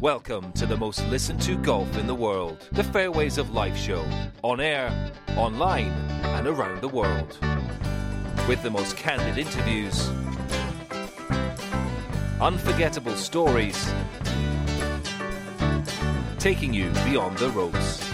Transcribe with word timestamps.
Welcome 0.00 0.52
to 0.52 0.64
the 0.64 0.76
most 0.76 1.04
listened 1.08 1.42
to 1.42 1.56
golf 1.56 1.98
in 1.98 2.06
the 2.06 2.14
world, 2.14 2.68
the 2.70 2.84
Fairways 2.84 3.36
of 3.36 3.50
Life 3.50 3.76
show, 3.76 4.04
on 4.44 4.60
air, 4.60 4.92
online, 5.36 5.90
and 6.22 6.46
around 6.46 6.80
the 6.82 6.88
world. 6.88 7.36
With 8.46 8.62
the 8.62 8.70
most 8.70 8.96
candid 8.96 9.38
interviews, 9.38 10.08
unforgettable 12.40 13.16
stories, 13.16 13.92
taking 16.38 16.72
you 16.72 16.90
beyond 17.04 17.36
the 17.38 17.50
ropes. 17.50 18.08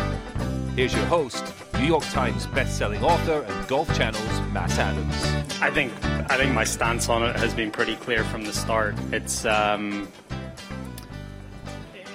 Here's 0.76 0.94
your 0.94 1.04
host, 1.04 1.52
New 1.74 1.84
York 1.84 2.04
Times 2.04 2.46
best-selling 2.46 3.04
author 3.04 3.42
and 3.42 3.68
Golf 3.68 3.94
Channel's 3.94 4.40
Matt 4.54 4.78
Adams. 4.78 5.22
I 5.60 5.70
think 5.70 5.92
I 6.30 6.38
think 6.38 6.54
my 6.54 6.64
stance 6.64 7.10
on 7.10 7.22
it 7.22 7.36
has 7.36 7.52
been 7.52 7.70
pretty 7.70 7.96
clear 7.96 8.24
from 8.24 8.42
the 8.42 8.54
start. 8.54 8.94
It's 9.12 9.44
um, 9.44 10.08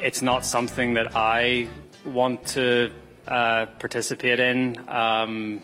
it's 0.02 0.21
not 0.21 0.45
something 0.45 0.94
that 0.94 1.16
I 1.16 1.67
want 2.05 2.45
to 2.48 2.91
uh, 3.27 3.66
participate 3.80 4.39
in. 4.39 4.77
Um, 4.88 5.62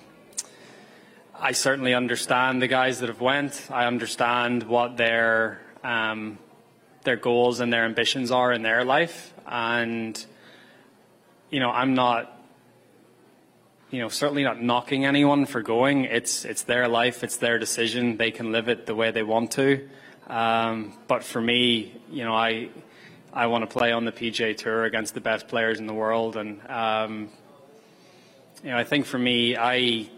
I 1.34 1.52
certainly 1.52 1.94
understand 1.94 2.61
the 2.61 2.67
guys 2.67 2.99
that 2.99 3.09
have 3.09 3.21
went. 3.21 3.67
I 3.70 3.85
understand 3.85 4.63
what 4.63 4.98
their 4.98 5.61
um, 5.84 6.38
their 7.03 7.16
goals 7.16 7.59
and 7.59 7.71
their 7.71 7.85
ambitions 7.85 8.31
are 8.31 8.52
in 8.52 8.61
their 8.61 8.84
life, 8.84 9.34
and 9.48 10.25
you 11.49 11.59
know, 11.59 11.72
I'm 11.72 11.94
not 11.94 12.31
you 13.91 14.02
know, 14.02 14.09
certainly 14.09 14.44
not 14.44 14.61
knocking 14.61 15.05
anyone 15.05 15.45
for 15.45 15.61
going. 15.61 16.05
It's 16.05 16.44
it's 16.44 16.63
their 16.63 16.88
life, 16.88 17.23
it's 17.23 17.38
their 17.38 17.58
decision. 17.59 18.17
They 18.17 18.31
can 18.31 18.52
live 18.52 18.67
it 18.67 18.86
the 18.86 18.95
way 18.95 19.11
they 19.11 19.23
want 19.23 19.52
to. 19.52 19.88
Um, 20.27 20.97
but 21.08 21.23
for 21.23 21.39
me, 21.39 21.94
you 22.09 22.23
know, 22.23 22.33
I 22.33 22.70
I 23.35 23.48
want 23.48 23.63
to 23.63 23.67
play 23.67 23.91
on 23.91 24.05
the 24.05 24.13
PGA 24.13 24.55
Tour 24.55 24.85
against 24.85 25.13
the 25.13 25.20
best 25.20 25.50
players 25.50 25.78
in 25.78 25.88
the 25.88 25.94
world, 25.94 26.38
and 26.38 26.61
um, 26.69 27.30
you 28.64 28.69
know, 28.69 28.78
I 28.78 28.86
think 28.86 29.05
for 29.05 29.19
me, 29.19 29.58
I 29.58 29.75
you 29.75 30.09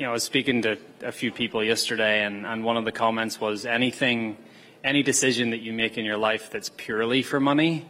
know, 0.00 0.08
I 0.08 0.12
was 0.12 0.24
speaking 0.24 0.62
to 0.62 0.78
a 1.02 1.12
few 1.12 1.30
people 1.30 1.62
yesterday, 1.62 2.24
and, 2.24 2.46
and 2.46 2.64
one 2.64 2.78
of 2.78 2.86
the 2.86 2.92
comments 2.92 3.38
was 3.38 3.66
anything, 3.66 4.38
any 4.82 5.02
decision 5.02 5.50
that 5.50 5.60
you 5.60 5.74
make 5.74 5.98
in 5.98 6.06
your 6.06 6.16
life 6.16 6.50
that's 6.50 6.70
purely 6.70 7.22
for 7.22 7.38
money, 7.38 7.86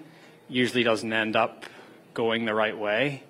usually 0.48 0.82
doesn't 0.82 1.12
end 1.12 1.36
up 1.36 1.64
going 2.12 2.44
the 2.44 2.54
right 2.54 2.76
way. 2.76 3.22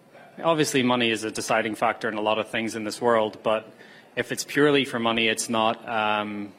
Obviously, 0.43 0.83
money 0.83 1.11
is 1.11 1.23
a 1.23 1.31
deciding 1.31 1.75
factor 1.75 2.09
in 2.09 2.15
a 2.15 2.23
lot 2.23 2.39
of 2.39 2.49
things 2.49 2.75
in 2.75 2.83
this 2.83 3.01
world, 3.01 3.39
but 3.43 3.71
if 4.17 4.33
it's 4.33 4.43
purely 4.43 4.87
for 4.87 4.99
money, 4.99 5.29
it's 5.29 5.51
not. 5.51 5.87
Um, 5.87 6.53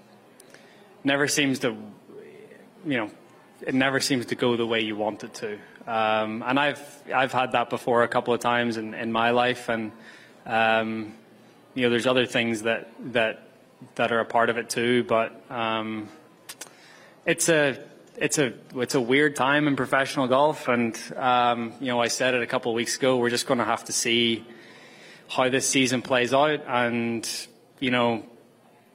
never 1.03 1.27
seems 1.27 1.59
to, 1.59 1.75
you 2.85 2.97
know, 2.97 3.11
it 3.61 3.73
never 3.73 3.99
seems 3.99 4.27
to 4.27 4.35
go 4.35 4.57
the 4.57 4.65
way 4.65 4.81
you 4.81 4.95
want 4.95 5.23
it 5.23 5.33
to. 5.35 5.57
Um, 5.87 6.43
and 6.45 6.59
I've 6.59 7.03
I've 7.13 7.31
had 7.31 7.51
that 7.51 7.69
before 7.69 8.03
a 8.03 8.07
couple 8.07 8.33
of 8.33 8.39
times 8.39 8.77
in, 8.77 8.93
in 8.93 9.11
my 9.11 9.31
life, 9.31 9.69
and 9.69 9.91
um, 10.45 11.13
you 11.73 11.83
know, 11.83 11.89
there's 11.89 12.07
other 12.07 12.25
things 12.25 12.63
that 12.63 12.89
that 13.13 13.47
that 13.95 14.11
are 14.11 14.19
a 14.19 14.25
part 14.25 14.49
of 14.49 14.57
it 14.57 14.69
too. 14.69 15.03
But 15.03 15.39
um, 15.51 16.09
it's 17.25 17.49
a 17.49 17.77
it's 18.17 18.37
a 18.39 18.53
it's 18.75 18.95
a 18.95 19.01
weird 19.01 19.35
time 19.35 19.67
in 19.67 19.75
professional 19.75 20.27
golf, 20.27 20.67
and 20.67 20.99
um, 21.15 21.73
you 21.79 21.87
know 21.87 22.01
I 22.01 22.07
said 22.07 22.33
it 22.33 22.41
a 22.41 22.47
couple 22.47 22.71
of 22.71 22.75
weeks 22.75 22.97
ago. 22.97 23.17
We're 23.17 23.29
just 23.29 23.45
going 23.45 23.59
to 23.59 23.65
have 23.65 23.85
to 23.85 23.93
see 23.93 24.43
how 25.27 25.49
this 25.49 25.67
season 25.67 26.01
plays 26.01 26.33
out, 26.33 26.63
and 26.67 27.29
you 27.79 27.91
know 27.91 28.25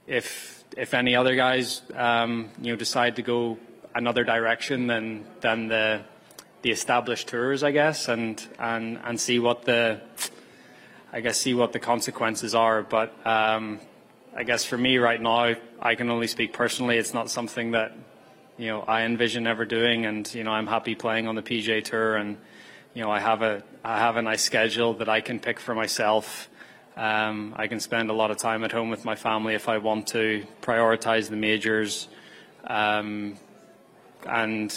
if 0.07 0.65
if 0.77 0.95
any 0.95 1.15
other 1.15 1.37
guys 1.37 1.83
um, 1.95 2.51
you 2.61 2.73
know 2.73 2.77
decide 2.77 3.17
to 3.17 3.23
go 3.23 3.59
another 4.01 4.25
direction 4.25 4.89
than 4.89 5.25
than 5.41 5.69
the 5.69 6.01
the 6.63 6.71
established 6.71 7.29
tours, 7.29 7.63
I 7.63 7.71
guess, 7.71 8.09
and 8.09 8.45
and 8.59 8.99
and 9.05 9.21
see 9.21 9.39
what 9.39 9.65
the 9.65 10.01
I 11.13 11.21
guess 11.21 11.39
see 11.39 11.55
what 11.55 11.73
the 11.73 11.79
consequences 11.79 12.55
are. 12.55 12.83
But 12.83 13.15
um, 13.27 13.81
I 14.35 14.45
guess 14.45 14.65
for 14.65 14.79
me 14.79 14.99
right 14.99 15.21
now, 15.21 15.55
I 15.81 15.95
can 15.95 16.11
only 16.11 16.27
speak 16.27 16.53
personally. 16.53 16.99
It's 16.99 17.15
not 17.15 17.31
something 17.31 17.73
that 17.73 17.93
you 18.59 18.69
know 18.69 18.81
I 18.83 19.03
envision 19.03 19.47
ever 19.47 19.65
doing, 19.65 20.07
and 20.07 20.33
you 20.35 20.45
know 20.45 20.53
I'm 20.53 20.67
happy 20.67 20.95
playing 20.95 21.29
on 21.29 21.35
the 21.35 21.43
PGA 21.43 21.85
Tour, 21.85 22.17
and 22.17 22.37
you 22.95 23.03
know 23.03 23.11
I 23.11 23.21
have 23.21 23.43
a 23.43 23.63
I 23.85 23.99
have 23.99 24.17
a 24.17 24.23
nice 24.23 24.43
schedule 24.43 24.95
that 24.95 25.09
I 25.09 25.21
can 25.21 25.41
pick 25.41 25.61
for 25.61 25.75
myself. 25.75 26.49
Um, 26.97 27.55
I 27.57 27.67
can 27.67 27.81
spend 27.81 28.11
a 28.11 28.13
lot 28.13 28.31
of 28.31 28.37
time 28.37 28.63
at 28.63 28.73
home 28.73 28.91
with 28.91 29.05
my 29.05 29.15
family 29.15 29.55
if 29.55 29.69
I 29.69 29.79
want 29.79 30.09
to. 30.09 30.45
Prioritize 30.61 31.31
the 31.31 31.37
majors, 31.37 32.09
um, 32.67 33.37
and 34.27 34.75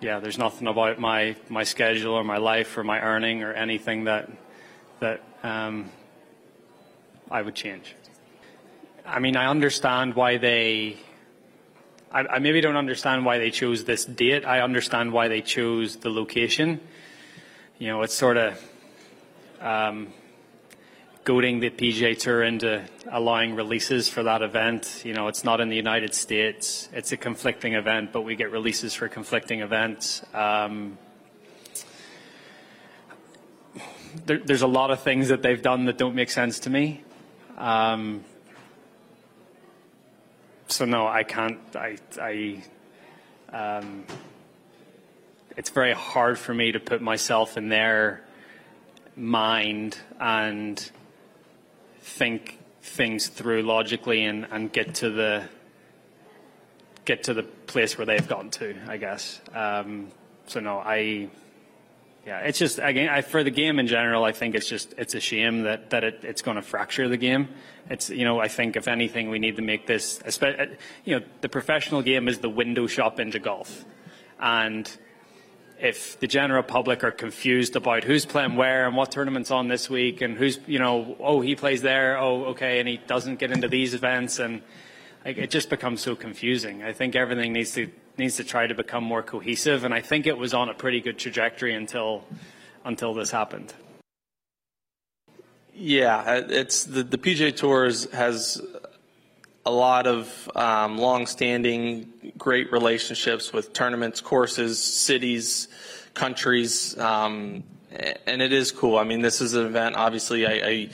yeah, 0.00 0.20
there's 0.20 0.38
nothing 0.38 0.66
about 0.66 0.98
my 0.98 1.36
my 1.48 1.64
schedule 1.64 2.14
or 2.14 2.24
my 2.24 2.38
life 2.38 2.76
or 2.78 2.84
my 2.84 3.00
earning 3.00 3.42
or 3.42 3.52
anything 3.52 4.04
that 4.04 4.30
that 5.00 5.22
um, 5.42 5.90
I 7.30 7.42
would 7.42 7.54
change. 7.54 7.94
I 9.06 9.18
mean, 9.18 9.36
I 9.36 9.46
understand 9.46 10.14
why 10.14 10.36
they 10.36 10.96
I, 12.12 12.20
I, 12.20 12.38
maybe 12.38 12.60
don't 12.60 12.76
understand 12.76 13.24
why 13.24 13.38
they 13.38 13.50
chose 13.50 13.84
this 13.84 14.04
date. 14.04 14.44
I 14.44 14.60
understand 14.60 15.12
why 15.12 15.28
they 15.28 15.42
chose 15.42 15.96
the 15.96 16.10
location. 16.10 16.80
You 17.78 17.88
know, 17.88 18.02
it's 18.02 18.14
sort 18.14 18.36
of 18.36 18.62
um, 19.60 20.12
goading 21.24 21.60
the 21.60 21.70
PGA 21.70 22.18
Tour 22.18 22.42
into 22.42 22.82
allowing 23.10 23.54
releases 23.54 24.08
for 24.08 24.22
that 24.22 24.42
event. 24.42 25.02
You 25.04 25.12
know, 25.12 25.28
it's 25.28 25.44
not 25.44 25.60
in 25.60 25.68
the 25.68 25.76
United 25.76 26.14
States. 26.14 26.88
It's 26.92 27.12
a 27.12 27.16
conflicting 27.16 27.74
event, 27.74 28.12
but 28.12 28.22
we 28.22 28.36
get 28.36 28.50
releases 28.50 28.94
for 28.94 29.08
conflicting 29.08 29.60
events. 29.60 30.22
Um, 30.32 30.98
there, 34.26 34.38
there's 34.38 34.62
a 34.62 34.66
lot 34.66 34.90
of 34.90 35.02
things 35.02 35.28
that 35.28 35.42
they've 35.42 35.60
done 35.60 35.84
that 35.84 35.98
don't 35.98 36.14
make 36.14 36.30
sense 36.30 36.60
to 36.60 36.70
me. 36.70 37.04
Um, 37.58 38.24
so 40.68 40.84
no, 40.84 41.06
I 41.06 41.22
can't. 41.22 41.60
I, 41.74 41.98
I 42.20 42.62
um, 43.52 44.04
it's 45.56 45.70
very 45.70 45.92
hard 45.92 46.38
for 46.38 46.54
me 46.54 46.72
to 46.72 46.80
put 46.80 47.02
myself 47.02 47.56
in 47.58 47.68
their 47.68 48.24
mind 49.16 49.98
and 50.18 50.90
think 52.00 52.58
things 52.82 53.28
through 53.28 53.62
logically 53.62 54.24
and, 54.24 54.46
and 54.50 54.72
get 54.72 54.94
to 54.96 55.10
the 55.10 55.48
get 57.04 57.24
to 57.24 57.34
the 57.34 57.42
place 57.42 57.98
where 57.98 58.06
they've 58.06 58.26
gotten 58.28 58.50
to. 58.50 58.74
I 58.86 58.96
guess. 58.96 59.40
Um, 59.54 60.08
so 60.46 60.60
no, 60.60 60.78
I 60.78 61.30
yeah, 62.26 62.40
it's 62.40 62.58
just 62.58 62.78
again 62.78 63.08
I, 63.08 63.22
for 63.22 63.42
the 63.42 63.50
game 63.50 63.78
in 63.78 63.86
general. 63.86 64.24
I 64.24 64.32
think 64.32 64.54
it's 64.54 64.68
just 64.68 64.94
it's 64.98 65.14
a 65.14 65.20
shame 65.20 65.62
that 65.62 65.90
that 65.90 66.04
it, 66.04 66.20
it's 66.22 66.42
going 66.42 66.56
to 66.56 66.62
fracture 66.62 67.08
the 67.08 67.16
game. 67.16 67.48
It's 67.88 68.10
you 68.10 68.24
know 68.24 68.40
I 68.40 68.48
think 68.48 68.76
if 68.76 68.88
anything 68.88 69.30
we 69.30 69.38
need 69.38 69.56
to 69.56 69.62
make 69.62 69.86
this, 69.86 70.20
you 71.04 71.18
know, 71.18 71.24
the 71.40 71.48
professional 71.48 72.02
game 72.02 72.28
is 72.28 72.38
the 72.38 72.50
window 72.50 72.86
shop 72.86 73.20
into 73.20 73.38
golf, 73.38 73.84
and 74.38 74.90
if 75.80 76.20
the 76.20 76.26
general 76.26 76.62
public 76.62 77.02
are 77.02 77.10
confused 77.10 77.74
about 77.74 78.04
who's 78.04 78.26
playing 78.26 78.56
where 78.56 78.86
and 78.86 78.96
what 78.96 79.10
tournaments 79.10 79.50
on 79.50 79.68
this 79.68 79.88
week 79.88 80.20
and 80.20 80.36
who's 80.36 80.58
you 80.66 80.78
know 80.78 81.16
oh 81.20 81.40
he 81.40 81.56
plays 81.56 81.82
there 81.82 82.18
oh 82.18 82.44
okay 82.46 82.78
and 82.80 82.88
he 82.88 82.98
doesn't 83.06 83.38
get 83.38 83.50
into 83.50 83.68
these 83.68 83.94
events 83.94 84.38
and 84.38 84.62
like, 85.24 85.36
it 85.36 85.50
just 85.50 85.68
becomes 85.68 86.00
so 86.00 86.16
confusing. 86.16 86.82
I 86.82 86.92
think 86.92 87.14
everything 87.14 87.52
needs 87.52 87.72
to 87.72 87.90
needs 88.16 88.36
to 88.36 88.44
try 88.44 88.66
to 88.66 88.74
become 88.74 89.04
more 89.04 89.22
cohesive, 89.22 89.84
and 89.84 89.94
I 89.94 90.00
think 90.00 90.26
it 90.26 90.36
was 90.36 90.52
on 90.54 90.68
a 90.68 90.74
pretty 90.74 91.00
good 91.00 91.18
trajectory 91.18 91.74
until 91.74 92.24
until 92.84 93.12
this 93.14 93.30
happened. 93.30 93.74
Yeah, 95.74 96.16
uh, 96.16 96.42
it's 96.48 96.84
the, 96.84 97.02
the 97.02 97.18
PGA 97.18 97.56
Tours 97.56 98.10
has 98.12 98.60
a 99.66 99.70
lot 99.70 100.06
of 100.06 100.50
um, 100.54 100.98
long-standing, 100.98 102.32
great 102.38 102.72
relationships 102.72 103.52
with 103.52 103.72
tournaments, 103.72 104.20
courses, 104.20 104.82
cities, 104.82 105.68
countries, 106.14 106.98
um, 106.98 107.62
and 108.26 108.40
it 108.40 108.52
is 108.52 108.70
cool. 108.70 108.98
I 108.98 109.04
mean, 109.04 109.20
this 109.20 109.40
is 109.40 109.54
an 109.54 109.66
event. 109.66 109.96
Obviously, 109.96 110.46
I, 110.46 110.68
I 110.68 110.88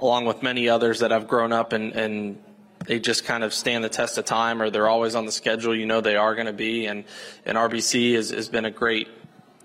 along 0.00 0.24
with 0.24 0.42
many 0.42 0.68
others 0.68 1.00
that 1.00 1.12
I've 1.12 1.28
grown 1.28 1.52
up 1.52 1.72
and, 1.72 1.92
and 1.92 2.42
they 2.86 2.98
just 2.98 3.24
kind 3.24 3.44
of 3.44 3.54
stand 3.54 3.84
the 3.84 3.88
test 3.88 4.18
of 4.18 4.24
time 4.24 4.60
or 4.60 4.70
they're 4.70 4.88
always 4.88 5.14
on 5.14 5.26
the 5.26 5.32
schedule. 5.32 5.74
You 5.74 5.86
know 5.86 6.00
they 6.00 6.16
are 6.16 6.34
going 6.34 6.46
to 6.46 6.52
be. 6.52 6.86
And, 6.86 7.04
and 7.44 7.56
RBC 7.56 8.14
has, 8.14 8.30
has 8.30 8.48
been 8.48 8.64
a 8.64 8.70
great, 8.70 9.08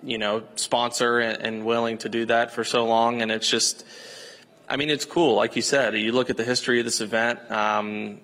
you 0.03 0.17
know, 0.17 0.43
sponsor 0.55 1.19
and, 1.19 1.41
and 1.41 1.65
willing 1.65 1.97
to 1.99 2.09
do 2.09 2.25
that 2.25 2.51
for 2.51 2.63
so 2.63 2.85
long. 2.85 3.21
And 3.21 3.31
it's 3.31 3.49
just, 3.49 3.85
I 4.69 4.75
mean, 4.75 4.89
it's 4.89 5.05
cool. 5.05 5.35
Like 5.35 5.55
you 5.55 5.61
said, 5.61 5.95
you 5.97 6.11
look 6.11 6.29
at 6.29 6.37
the 6.37 6.43
history 6.43 6.79
of 6.79 6.85
this 6.85 7.01
event. 7.01 7.39
Um, 7.49 8.19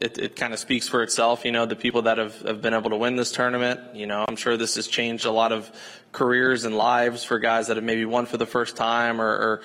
it, 0.00 0.18
it 0.18 0.36
kind 0.36 0.52
of 0.52 0.58
speaks 0.58 0.88
for 0.88 1.02
itself. 1.02 1.44
You 1.44 1.52
know, 1.52 1.66
the 1.66 1.76
people 1.76 2.02
that 2.02 2.18
have, 2.18 2.38
have 2.42 2.60
been 2.60 2.74
able 2.74 2.90
to 2.90 2.96
win 2.96 3.16
this 3.16 3.32
tournament, 3.32 3.94
you 3.94 4.06
know, 4.06 4.24
I'm 4.26 4.36
sure 4.36 4.56
this 4.56 4.74
has 4.76 4.86
changed 4.86 5.24
a 5.24 5.30
lot 5.30 5.52
of 5.52 5.70
careers 6.12 6.64
and 6.64 6.76
lives 6.76 7.24
for 7.24 7.38
guys 7.38 7.68
that 7.68 7.76
have 7.76 7.84
maybe 7.84 8.04
won 8.04 8.26
for 8.26 8.36
the 8.36 8.46
first 8.46 8.76
time 8.76 9.20
or, 9.20 9.28
or 9.28 9.62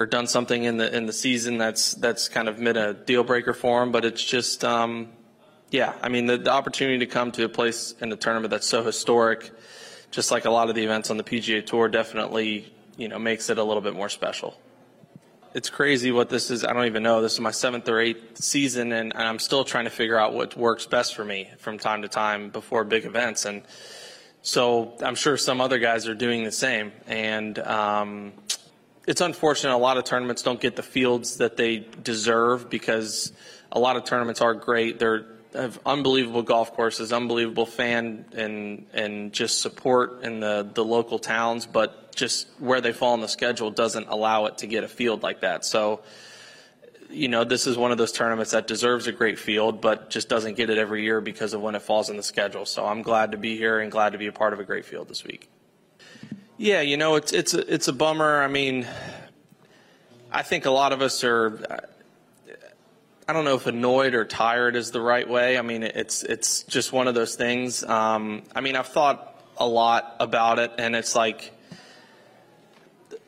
or 0.00 0.06
done 0.06 0.28
something 0.28 0.62
in 0.62 0.76
the 0.76 0.94
in 0.94 1.06
the 1.06 1.12
season 1.12 1.58
that's 1.58 1.94
that's 1.94 2.28
kind 2.28 2.48
of 2.48 2.58
been 2.58 2.76
a 2.76 2.94
deal 2.94 3.24
breaker 3.24 3.52
for 3.52 3.80
them. 3.80 3.90
But 3.90 4.04
it's 4.04 4.22
just, 4.22 4.64
um, 4.64 5.08
yeah, 5.70 5.94
I 6.02 6.08
mean, 6.08 6.26
the, 6.26 6.38
the 6.38 6.50
opportunity 6.50 6.98
to 6.98 7.06
come 7.06 7.32
to 7.32 7.44
a 7.44 7.48
place 7.48 7.94
in 8.00 8.12
a 8.12 8.16
tournament 8.16 8.50
that's 8.50 8.66
so 8.66 8.84
historic 8.84 9.50
just 10.10 10.30
like 10.30 10.44
a 10.44 10.50
lot 10.50 10.68
of 10.68 10.74
the 10.74 10.82
events 10.82 11.10
on 11.10 11.16
the 11.16 11.24
PGA 11.24 11.64
Tour, 11.64 11.88
definitely 11.88 12.72
you 12.96 13.08
know 13.08 13.18
makes 13.18 13.50
it 13.50 13.58
a 13.58 13.64
little 13.64 13.82
bit 13.82 13.94
more 13.94 14.08
special. 14.08 14.58
It's 15.54 15.70
crazy 15.70 16.12
what 16.12 16.28
this 16.28 16.50
is. 16.50 16.62
I 16.62 16.74
don't 16.74 16.84
even 16.84 17.02
know. 17.02 17.22
This 17.22 17.32
is 17.32 17.40
my 17.40 17.50
seventh 17.50 17.88
or 17.88 17.98
eighth 18.00 18.42
season, 18.42 18.92
and, 18.92 19.14
I'm 19.14 19.38
still 19.38 19.64
trying 19.64 19.84
to 19.84 19.90
figure 19.90 20.18
out 20.18 20.34
what 20.34 20.56
works 20.56 20.84
best 20.84 21.14
for 21.14 21.24
me 21.24 21.48
from 21.58 21.78
time 21.78 22.02
to 22.02 22.08
time 22.08 22.50
before 22.50 22.84
big 22.84 23.06
events. 23.06 23.46
And 23.46 23.62
so 24.42 24.94
I'm 25.02 25.14
sure 25.14 25.38
some 25.38 25.62
other 25.62 25.78
guys 25.78 26.06
are 26.06 26.14
doing 26.14 26.44
the 26.44 26.52
same. 26.52 26.92
And 27.06 27.58
um, 27.60 28.32
it's 29.06 29.22
unfortunate 29.22 29.74
a 29.74 29.78
lot 29.78 29.96
of 29.96 30.04
tournaments 30.04 30.42
don't 30.42 30.60
get 30.60 30.76
the 30.76 30.82
fields 30.82 31.38
that 31.38 31.56
they 31.56 31.78
deserve 31.78 32.68
because 32.68 33.32
a 33.72 33.78
lot 33.78 33.96
of 33.96 34.04
tournaments 34.04 34.42
are 34.42 34.52
great. 34.52 34.98
They're 34.98 35.24
have 35.54 35.78
unbelievable 35.86 36.42
golf 36.42 36.74
courses, 36.74 37.12
unbelievable 37.12 37.66
fan 37.66 38.24
and 38.36 38.86
and 38.92 39.32
just 39.32 39.60
support 39.60 40.22
in 40.22 40.40
the 40.40 40.68
the 40.72 40.84
local 40.84 41.18
towns, 41.18 41.66
but 41.66 42.14
just 42.14 42.48
where 42.58 42.80
they 42.80 42.92
fall 42.92 43.12
on 43.12 43.20
the 43.20 43.28
schedule 43.28 43.70
doesn't 43.70 44.08
allow 44.08 44.46
it 44.46 44.58
to 44.58 44.66
get 44.66 44.84
a 44.84 44.88
field 44.88 45.22
like 45.22 45.40
that. 45.40 45.64
So, 45.64 46.00
you 47.08 47.28
know, 47.28 47.44
this 47.44 47.66
is 47.66 47.78
one 47.78 47.92
of 47.92 47.98
those 47.98 48.12
tournaments 48.12 48.50
that 48.50 48.66
deserves 48.66 49.06
a 49.06 49.12
great 49.12 49.38
field, 49.38 49.80
but 49.80 50.10
just 50.10 50.28
doesn't 50.28 50.56
get 50.56 50.68
it 50.68 50.78
every 50.78 51.04
year 51.04 51.20
because 51.20 51.54
of 51.54 51.62
when 51.62 51.74
it 51.74 51.82
falls 51.82 52.10
in 52.10 52.16
the 52.16 52.22
schedule. 52.22 52.66
So 52.66 52.84
I'm 52.84 53.02
glad 53.02 53.32
to 53.32 53.38
be 53.38 53.56
here 53.56 53.78
and 53.78 53.90
glad 53.90 54.12
to 54.12 54.18
be 54.18 54.26
a 54.26 54.32
part 54.32 54.52
of 54.52 54.60
a 54.60 54.64
great 54.64 54.84
field 54.84 55.08
this 55.08 55.24
week. 55.24 55.48
Yeah, 56.56 56.80
you 56.80 56.96
know, 56.96 57.14
it's 57.14 57.32
it's 57.32 57.54
a, 57.54 57.72
it's 57.72 57.86
a 57.86 57.92
bummer. 57.92 58.42
I 58.42 58.48
mean, 58.48 58.86
I 60.32 60.42
think 60.42 60.66
a 60.66 60.70
lot 60.70 60.92
of 60.92 61.00
us 61.00 61.22
are. 61.24 61.88
I 63.28 63.34
don't 63.34 63.44
know 63.44 63.56
if 63.56 63.66
annoyed 63.66 64.14
or 64.14 64.24
tired 64.24 64.74
is 64.74 64.90
the 64.90 65.02
right 65.02 65.28
way. 65.28 65.58
I 65.58 65.62
mean, 65.62 65.82
it's 65.82 66.22
it's 66.22 66.62
just 66.62 66.92
one 66.92 67.08
of 67.08 67.14
those 67.14 67.34
things. 67.34 67.84
Um, 67.84 68.44
I 68.56 68.62
mean, 68.62 68.74
I've 68.74 68.88
thought 68.88 69.38
a 69.58 69.68
lot 69.68 70.16
about 70.18 70.58
it, 70.58 70.72
and 70.78 70.96
it's 70.96 71.14
like, 71.14 71.52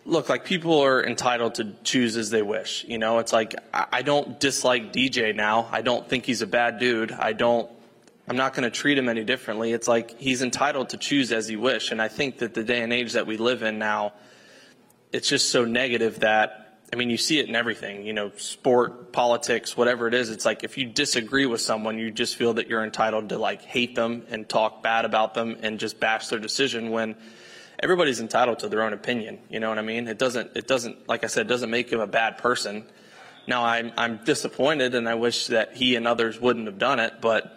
look, 0.06 0.30
like 0.30 0.46
people 0.46 0.80
are 0.80 1.04
entitled 1.04 1.56
to 1.56 1.74
choose 1.84 2.16
as 2.16 2.30
they 2.30 2.40
wish. 2.40 2.86
You 2.88 2.96
know, 2.96 3.18
it's 3.18 3.32
like 3.32 3.54
I, 3.74 3.86
I 3.92 4.02
don't 4.02 4.40
dislike 4.40 4.92
DJ 4.94 5.36
now. 5.36 5.68
I 5.70 5.82
don't 5.82 6.08
think 6.08 6.24
he's 6.24 6.40
a 6.40 6.46
bad 6.46 6.78
dude. 6.78 7.12
I 7.12 7.34
don't 7.34 7.70
I'm 8.30 8.36
not 8.36 8.54
going 8.54 8.62
to 8.62 8.70
treat 8.70 8.96
him 8.96 9.08
any 9.08 9.24
differently. 9.24 9.72
It's 9.72 9.88
like 9.88 10.18
he's 10.20 10.40
entitled 10.40 10.90
to 10.90 10.96
choose 10.98 11.32
as 11.32 11.48
he 11.48 11.56
wish. 11.56 11.90
And 11.90 12.00
I 12.00 12.06
think 12.06 12.38
that 12.38 12.54
the 12.54 12.62
day 12.62 12.80
and 12.80 12.92
age 12.92 13.14
that 13.14 13.26
we 13.26 13.36
live 13.36 13.64
in 13.64 13.80
now, 13.80 14.12
it's 15.12 15.28
just 15.28 15.48
so 15.48 15.64
negative 15.64 16.20
that, 16.20 16.69
I 16.92 16.96
mean, 16.96 17.08
you 17.08 17.16
see 17.16 17.38
it 17.38 17.48
in 17.48 17.54
everything, 17.54 18.04
you 18.04 18.12
know, 18.12 18.32
sport, 18.36 19.12
politics, 19.12 19.76
whatever 19.76 20.08
it 20.08 20.14
is. 20.14 20.28
It's 20.28 20.44
like 20.44 20.64
if 20.64 20.76
you 20.76 20.86
disagree 20.86 21.46
with 21.46 21.60
someone, 21.60 21.98
you 21.98 22.10
just 22.10 22.34
feel 22.34 22.54
that 22.54 22.68
you're 22.68 22.82
entitled 22.82 23.28
to 23.28 23.38
like 23.38 23.62
hate 23.62 23.94
them 23.94 24.24
and 24.28 24.48
talk 24.48 24.82
bad 24.82 25.04
about 25.04 25.34
them 25.34 25.56
and 25.62 25.78
just 25.78 26.00
bash 26.00 26.26
their 26.28 26.40
decision 26.40 26.90
when 26.90 27.14
everybody's 27.78 28.20
entitled 28.20 28.58
to 28.60 28.68
their 28.68 28.82
own 28.82 28.92
opinion. 28.92 29.38
You 29.48 29.60
know 29.60 29.68
what 29.68 29.78
I 29.78 29.82
mean? 29.82 30.08
It 30.08 30.18
doesn't, 30.18 30.56
it 30.56 30.66
doesn't, 30.66 31.08
like 31.08 31.22
I 31.22 31.28
said, 31.28 31.46
it 31.46 31.48
doesn't 31.48 31.70
make 31.70 31.92
him 31.92 32.00
a 32.00 32.08
bad 32.08 32.38
person. 32.38 32.84
Now 33.46 33.64
I'm, 33.64 33.92
I'm 33.96 34.24
disappointed 34.24 34.96
and 34.96 35.08
I 35.08 35.14
wish 35.14 35.46
that 35.46 35.76
he 35.76 35.94
and 35.94 36.08
others 36.08 36.40
wouldn't 36.40 36.66
have 36.66 36.78
done 36.78 36.98
it, 36.98 37.14
but 37.20 37.56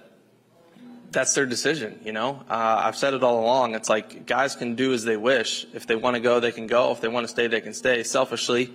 that's 1.10 1.34
their 1.34 1.48
decision. 1.48 2.00
You 2.04 2.12
know, 2.12 2.44
uh, 2.50 2.82
I've 2.86 2.96
said 2.96 3.16
it 3.16 3.24
all 3.24 3.40
along. 3.40 3.74
It's 3.74 3.90
like 3.90 4.28
guys 4.28 4.56
can 4.56 4.76
do 4.76 4.94
as 4.94 5.04
they 5.04 5.18
wish. 5.18 5.66
If 5.74 5.88
they 5.88 5.96
want 5.96 6.16
to 6.16 6.20
go, 6.20 6.40
they 6.40 6.52
can 6.52 6.68
go. 6.68 6.92
If 6.92 7.02
they 7.02 7.08
want 7.08 7.24
to 7.24 7.28
stay, 7.28 7.48
they 7.48 7.62
can 7.62 7.74
stay. 7.74 8.04
Selfishly, 8.04 8.74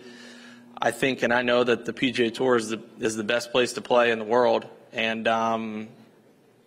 I 0.80 0.92
think, 0.92 1.22
and 1.22 1.32
I 1.32 1.42
know 1.42 1.64
that 1.64 1.84
the 1.84 1.92
PGA 1.92 2.32
Tour 2.32 2.56
is 2.56 2.68
the 2.68 2.80
is 3.00 3.16
the 3.16 3.24
best 3.24 3.50
place 3.50 3.72
to 3.74 3.80
play 3.80 4.10
in 4.10 4.18
the 4.18 4.24
world. 4.24 4.66
And 4.92 5.26
um, 5.26 5.88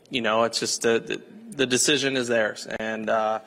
you 0.10 0.22
know, 0.22 0.44
it's 0.44 0.60
just 0.60 0.81
the, 0.81 1.00
the, 1.00 1.22
the 1.56 1.66
decision 1.66 2.18
is 2.18 2.28
theirs, 2.28 2.68
and 2.68 3.10
uh, 3.10 3.40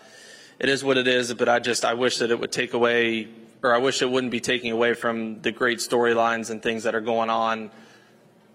it 0.59 0.69
is 0.71 0.83
what 0.83 0.97
it 0.97 1.07
is. 1.07 1.33
But 1.35 1.49
I 1.49 1.59
just 1.59 1.85
I 1.85 1.95
wish 1.95 2.19
that 2.19 2.31
it 2.31 2.41
would 2.41 2.53
take 2.53 2.73
away, 2.73 3.29
or 3.63 3.75
I 3.75 3.79
wish 3.79 4.01
it 4.01 4.11
wouldn't 4.11 4.31
be 4.31 4.41
taking 4.41 4.73
away 4.73 4.95
from 4.95 5.43
the 5.43 5.53
great 5.53 5.79
storylines 5.79 6.51
and 6.51 6.63
things 6.63 6.85
that 6.85 6.95
are 6.95 7.03
going 7.03 7.29
on 7.29 7.71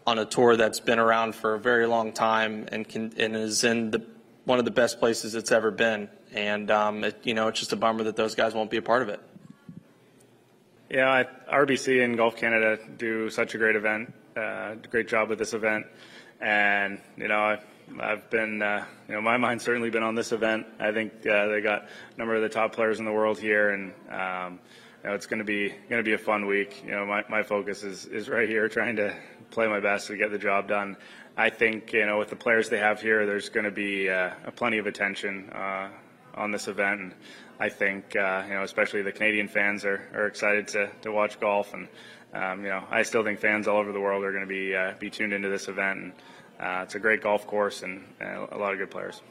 on 0.08 0.18
a 0.18 0.26
tour 0.26 0.56
that's 0.56 0.80
been 0.80 0.98
around 0.98 1.36
for 1.36 1.54
a 1.54 1.60
very 1.60 1.86
long 1.86 2.12
time 2.12 2.68
and 2.72 2.88
can 2.90 3.14
and 3.18 3.36
is 3.36 3.64
in 3.64 3.92
the 3.92 4.04
one 4.46 4.58
of 4.58 4.66
the 4.66 4.72
best 4.72 5.00
places 5.00 5.36
it's 5.36 5.52
ever 5.52 5.70
been. 5.70 6.10
And 6.34 6.72
um, 6.72 7.04
it, 7.04 7.20
you 7.24 7.36
know, 7.36 7.50
it's 7.50 7.60
just 7.60 7.74
a 7.74 7.76
bummer 7.76 8.04
that 8.06 8.16
those 8.16 8.34
guys 8.34 8.56
won't 8.56 8.72
be 8.72 8.78
a 8.78 8.82
part 8.82 9.04
of 9.04 9.10
it. 9.10 9.20
Yeah, 10.90 11.26
RBC 11.54 12.04
and 12.04 12.18
Golf 12.18 12.36
Canada 12.36 12.80
do 12.98 13.30
such 13.30 13.54
a 13.54 13.60
great 13.60 13.76
event, 13.76 14.12
uh, 14.36 14.74
great 14.90 15.08
job 15.08 15.30
with 15.30 15.38
this 15.38 15.54
event, 15.54 15.86
and 16.42 17.00
you 17.16 17.28
know, 17.28 17.38
I, 17.38 17.60
I've 18.00 18.28
been, 18.32 18.60
uh, 18.60 18.86
you 19.08 19.14
know, 19.14 19.22
my 19.22 19.38
mind's 19.38 19.64
certainly 19.64 19.92
been 19.92 20.02
on 20.02 20.16
this 20.16 20.32
event. 20.32 20.66
I 20.80 20.92
think 20.92 21.14
uh, 21.28 21.46
they 21.46 21.62
got 21.62 21.84
a 21.84 22.18
number 22.18 22.34
of 22.34 22.42
the 22.42 22.50
top 22.50 22.74
players 22.74 22.98
in 22.98 23.06
the 23.06 23.12
world 23.12 23.38
here, 23.38 23.70
and 23.70 23.94
um, 24.10 24.60
you 25.04 25.10
know, 25.10 25.16
it's 25.16 25.28
going 25.28 25.38
to 25.38 25.46
be 25.46 25.70
going 25.70 26.00
to 26.00 26.04
be 26.04 26.14
a 26.14 26.18
fun 26.18 26.48
week. 26.48 26.82
You 26.84 26.90
know, 26.90 27.06
my, 27.06 27.24
my 27.30 27.44
focus 27.44 27.84
is 27.84 28.06
is 28.06 28.28
right 28.28 28.50
here, 28.50 28.68
trying 28.68 28.96
to 28.96 29.16
play 29.52 29.68
my 29.68 29.80
best 29.80 30.08
to 30.08 30.18
get 30.18 30.32
the 30.32 30.40
job 30.40 30.68
done. 30.68 30.98
I 31.38 31.52
think 31.52 31.94
you 31.94 32.08
know 32.08 32.18
with 32.18 32.32
the 32.32 32.36
players 32.36 32.70
they 32.70 32.80
have 32.80 33.00
here, 33.00 33.28
there's 33.28 33.50
going 33.50 33.66
to 33.66 33.72
be 33.72 34.10
uh, 34.10 34.32
plenty 34.56 34.80
of 34.80 34.88
attention 34.88 35.52
uh, 35.52 35.90
on 36.34 36.50
this 36.50 36.68
event. 36.68 37.00
And 37.00 37.14
I 37.60 37.70
think 37.70 38.16
uh, 38.16 38.44
you 38.48 38.54
know 38.54 38.64
especially 38.64 39.02
the 39.02 39.12
Canadian 39.12 39.48
fans 39.48 39.84
are, 39.86 40.08
are 40.14 40.28
excited 40.28 40.68
to, 40.70 40.90
to 41.02 41.12
watch 41.12 41.40
golf, 41.40 41.74
and 41.74 41.88
um, 42.34 42.64
you 42.64 42.70
know 42.70 42.84
I 42.90 43.04
still 43.04 43.24
think 43.24 43.40
fans 43.40 43.68
all 43.68 43.78
over 43.78 43.92
the 43.92 44.00
world 44.00 44.24
are 44.24 44.32
going 44.32 44.44
to 44.44 44.48
be 44.48 44.76
uh, 44.76 44.94
be 45.00 45.10
tuned 45.10 45.34
into 45.34 45.50
this 45.50 45.68
event. 45.68 46.00
And 46.00 46.14
uh, 46.60 46.84
it's 46.84 46.96
a 46.96 47.00
great 47.00 47.22
golf 47.22 47.46
course 47.48 47.84
and 47.84 48.04
a 48.22 48.58
lot 48.58 48.74
of 48.74 48.80
good 48.80 48.92
players. 48.92 49.22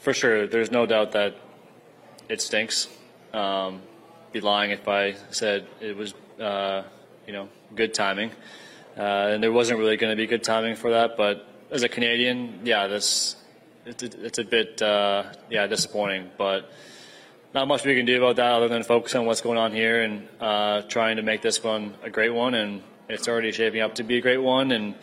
For 0.00 0.12
sure, 0.12 0.46
there's 0.46 0.70
no 0.70 0.86
doubt 0.86 1.12
that 1.12 1.36
it 2.28 2.40
stinks. 2.40 2.88
Um, 3.32 3.82
be 4.32 4.40
lying 4.40 4.70
if 4.70 4.86
I 4.88 5.14
said 5.30 5.66
it 5.80 5.96
was 5.96 6.14
uh, 6.40 6.82
you 7.26 7.32
know 7.32 7.48
good 7.74 7.94
timing. 7.94 8.30
Uh, 8.96 9.30
and 9.32 9.42
there 9.42 9.52
wasn't 9.52 9.78
really 9.78 9.96
going 9.96 10.10
to 10.10 10.16
be 10.16 10.26
good 10.26 10.42
timing 10.42 10.76
for 10.76 10.90
that. 10.90 11.16
But 11.16 11.46
as 11.70 11.82
a 11.84 11.88
Canadian, 11.88 12.60
yeah, 12.64 12.86
this 12.86 13.36
it's, 13.86 14.02
it's 14.02 14.38
a 14.38 14.44
bit 14.44 14.82
uh, 14.82 15.24
yeah 15.48 15.66
disappointing. 15.66 16.30
But 16.36 16.70
not 17.54 17.68
much 17.68 17.84
we 17.84 17.96
can 17.96 18.06
do 18.06 18.16
about 18.22 18.36
that 18.36 18.52
other 18.52 18.68
than 18.68 18.82
focus 18.82 19.14
on 19.14 19.26
what's 19.26 19.40
going 19.40 19.58
on 19.58 19.72
here 19.72 20.02
and 20.02 20.28
uh, 20.40 20.82
trying 20.82 21.16
to 21.16 21.22
make 21.22 21.42
this 21.42 21.62
one 21.62 21.94
a 22.02 22.10
great 22.10 22.30
one. 22.30 22.54
And 22.54 22.82
it's 23.08 23.28
already 23.28 23.52
shaping 23.52 23.80
up 23.80 23.96
to 23.96 24.04
be 24.04 24.18
a 24.18 24.20
great 24.20 24.38
one. 24.38 24.70
And 24.72 24.94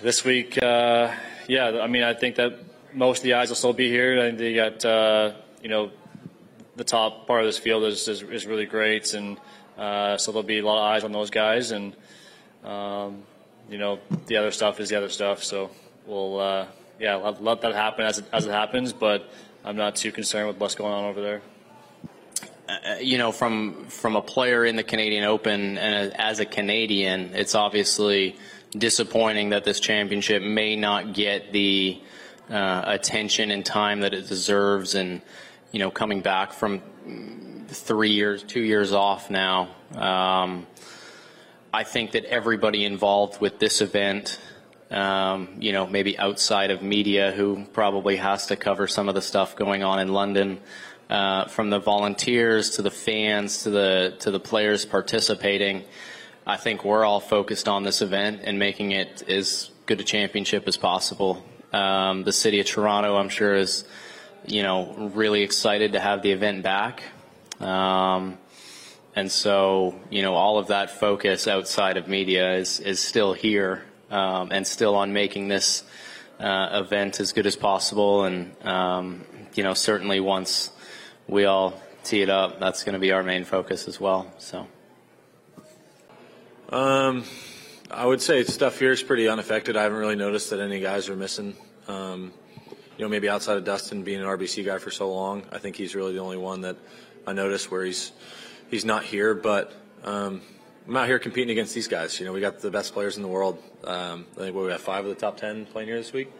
this 0.00 0.24
week, 0.24 0.62
uh, 0.62 1.12
yeah, 1.48 1.80
I 1.82 1.86
mean, 1.86 2.02
I 2.02 2.14
think 2.14 2.36
that 2.36 2.58
most 2.94 3.18
of 3.18 3.24
the 3.24 3.34
eyes 3.34 3.48
will 3.48 3.56
still 3.56 3.72
be 3.72 3.88
here. 3.88 4.18
I 4.18 4.28
think 4.28 4.38
they 4.38 4.54
got 4.54 4.84
uh, 4.84 5.32
you 5.62 5.68
know 5.68 5.90
the 6.76 6.84
top 6.84 7.26
part 7.26 7.40
of 7.40 7.46
this 7.46 7.58
field 7.58 7.84
is 7.84 8.08
is, 8.08 8.22
is 8.22 8.46
really 8.46 8.66
great 8.66 9.14
and. 9.14 9.38
Uh, 9.76 10.18
so 10.18 10.30
there'll 10.30 10.42
be 10.42 10.58
a 10.58 10.64
lot 10.64 10.76
of 10.76 10.84
eyes 10.84 11.02
on 11.02 11.12
those 11.12 11.30
guys, 11.30 11.70
and 11.70 11.96
um, 12.62 13.22
you 13.68 13.78
know, 13.78 13.98
the 14.26 14.36
other 14.36 14.50
stuff 14.50 14.80
is 14.80 14.90
the 14.90 14.96
other 14.96 15.08
stuff. 15.08 15.42
So 15.42 15.70
we'll, 16.06 16.38
uh, 16.38 16.66
yeah, 17.00 17.16
let, 17.16 17.42
let, 17.42 17.60
that 17.62 17.74
happen 17.74 18.04
as 18.04 18.18
it, 18.18 18.26
as 18.32 18.46
it 18.46 18.50
happens. 18.50 18.92
But 18.92 19.30
I'm 19.64 19.76
not 19.76 19.96
too 19.96 20.10
concerned 20.10 20.48
with 20.48 20.58
what's 20.58 20.74
going 20.74 20.92
on 20.92 21.04
over 21.04 21.20
there. 21.20 21.42
Uh, 22.68 22.96
you 23.00 23.18
know, 23.18 23.30
from 23.30 23.86
from 23.86 24.16
a 24.16 24.22
player 24.22 24.64
in 24.64 24.76
the 24.76 24.82
Canadian 24.82 25.24
Open 25.24 25.78
and 25.78 26.12
as 26.14 26.40
a 26.40 26.46
Canadian, 26.46 27.34
it's 27.34 27.54
obviously 27.54 28.36
disappointing 28.76 29.50
that 29.50 29.64
this 29.64 29.78
championship 29.78 30.42
may 30.42 30.74
not 30.74 31.12
get 31.12 31.52
the 31.52 32.00
uh, 32.50 32.82
attention 32.86 33.50
and 33.50 33.64
time 33.64 34.00
that 34.00 34.14
it 34.14 34.28
deserves. 34.28 34.94
And 34.94 35.22
you 35.70 35.78
know, 35.78 35.90
coming 35.90 36.22
back 36.22 36.52
from 36.52 36.82
three 37.68 38.10
years, 38.10 38.42
two 38.42 38.62
years 38.62 38.92
off 38.92 39.30
now. 39.30 39.68
Um, 39.94 40.66
I 41.72 41.84
think 41.84 42.12
that 42.12 42.24
everybody 42.24 42.84
involved 42.84 43.40
with 43.40 43.58
this 43.58 43.80
event, 43.80 44.38
um, 44.92 45.48
you 45.58 45.72
know, 45.72 45.86
maybe 45.86 46.18
outside 46.18 46.70
of 46.70 46.82
media, 46.82 47.32
who 47.32 47.64
probably 47.72 48.16
has 48.16 48.46
to 48.46 48.56
cover 48.56 48.86
some 48.86 49.08
of 49.08 49.14
the 49.14 49.22
stuff 49.22 49.56
going 49.56 49.82
on 49.82 49.98
in 49.98 50.08
London, 50.08 50.60
uh, 51.08 51.46
from 51.46 51.70
the 51.70 51.78
volunteers 51.78 52.70
to 52.70 52.82
the 52.82 52.90
fans 52.90 53.62
to 53.62 53.70
the 53.70 54.14
to 54.20 54.30
the 54.30 54.40
players 54.40 54.84
participating. 54.84 55.84
I 56.46 56.56
think 56.56 56.84
we're 56.84 57.04
all 57.04 57.20
focused 57.20 57.68
on 57.68 57.84
this 57.84 58.02
event 58.02 58.42
and 58.44 58.58
making 58.58 58.92
it 58.92 59.22
as 59.28 59.70
good 59.86 60.00
a 60.00 60.04
championship 60.04 60.68
as 60.68 60.76
possible. 60.76 61.44
Um, 61.72 62.24
the 62.24 62.32
city 62.32 62.60
of 62.60 62.66
Toronto, 62.66 63.16
I'm 63.16 63.30
sure, 63.30 63.54
is 63.54 63.84
you 64.46 64.62
know 64.62 65.10
really 65.14 65.42
excited 65.42 65.92
to 65.92 66.00
have 66.00 66.22
the 66.22 66.32
event 66.32 66.62
back. 66.62 67.02
Um, 67.60 68.38
and 69.14 69.30
so, 69.30 69.94
you 70.10 70.22
know, 70.22 70.34
all 70.34 70.58
of 70.58 70.68
that 70.68 70.90
focus 70.90 71.46
outside 71.46 71.98
of 71.98 72.08
media 72.08 72.54
is, 72.54 72.80
is 72.80 72.98
still 72.98 73.34
here 73.34 73.84
um, 74.12 74.50
and 74.52 74.66
still 74.66 74.94
on 74.94 75.12
making 75.12 75.48
this 75.48 75.82
uh, 76.38 76.82
event 76.84 77.18
as 77.18 77.32
good 77.32 77.46
as 77.46 77.56
possible. 77.56 78.24
And, 78.24 78.54
um, 78.64 79.24
you 79.54 79.62
know, 79.62 79.74
certainly 79.74 80.20
once 80.20 80.70
we 81.26 81.46
all 81.46 81.80
tee 82.04 82.22
it 82.22 82.30
up, 82.30 82.60
that's 82.60 82.84
going 82.84 82.94
to 82.94 82.98
be 82.98 83.12
our 83.12 83.22
main 83.22 83.44
focus 83.44 83.88
as 83.88 83.98
well. 83.98 84.32
So. 84.38 84.68
Um, 86.68 87.24
I 87.90 88.06
would 88.06 88.22
say 88.22 88.44
stuff 88.44 88.78
here 88.78 88.92
is 88.92 89.02
pretty 89.02 89.28
unaffected. 89.28 89.76
I 89.76 89.82
haven't 89.82 89.98
really 89.98 90.16
noticed 90.16 90.50
that 90.50 90.60
any 90.60 90.80
guys 90.80 91.08
are 91.08 91.16
missing. 91.16 91.54
Um, 91.88 92.32
you 92.96 93.04
know, 93.04 93.08
maybe 93.08 93.28
outside 93.28 93.56
of 93.56 93.64
Dustin 93.64 94.02
being 94.02 94.20
an 94.20 94.26
RBC 94.26 94.64
guy 94.64 94.78
for 94.78 94.90
so 94.90 95.12
long, 95.12 95.42
I 95.52 95.58
think 95.58 95.76
he's 95.76 95.94
really 95.94 96.12
the 96.12 96.20
only 96.20 96.36
one 96.36 96.62
that 96.62 96.76
I 97.26 97.32
noticed 97.32 97.70
where 97.70 97.84
he's 97.84 98.12
he's 98.70 98.84
not 98.84 99.04
here. 99.04 99.34
But 99.34 99.72
um, 100.04 100.40
I'm 100.88 100.96
out 100.96 101.06
here 101.06 101.20
competing 101.20 101.50
against 101.50 101.74
these 101.74 101.86
guys. 101.86 102.18
You 102.18 102.26
know, 102.26 102.32
we 102.32 102.40
got 102.40 102.58
the 102.58 102.70
best 102.70 102.92
players 102.92 103.16
in 103.16 103.22
the 103.22 103.28
world. 103.28 103.62
Um, 103.84 104.26
I 104.32 104.40
think 104.40 104.56
we 104.56 104.68
have 104.70 104.80
five 104.80 105.04
of 105.04 105.10
the 105.10 105.20
top 105.20 105.36
ten 105.36 105.64
playing 105.64 105.88
here 105.88 105.96
this 105.96 106.12
week. 106.12 106.32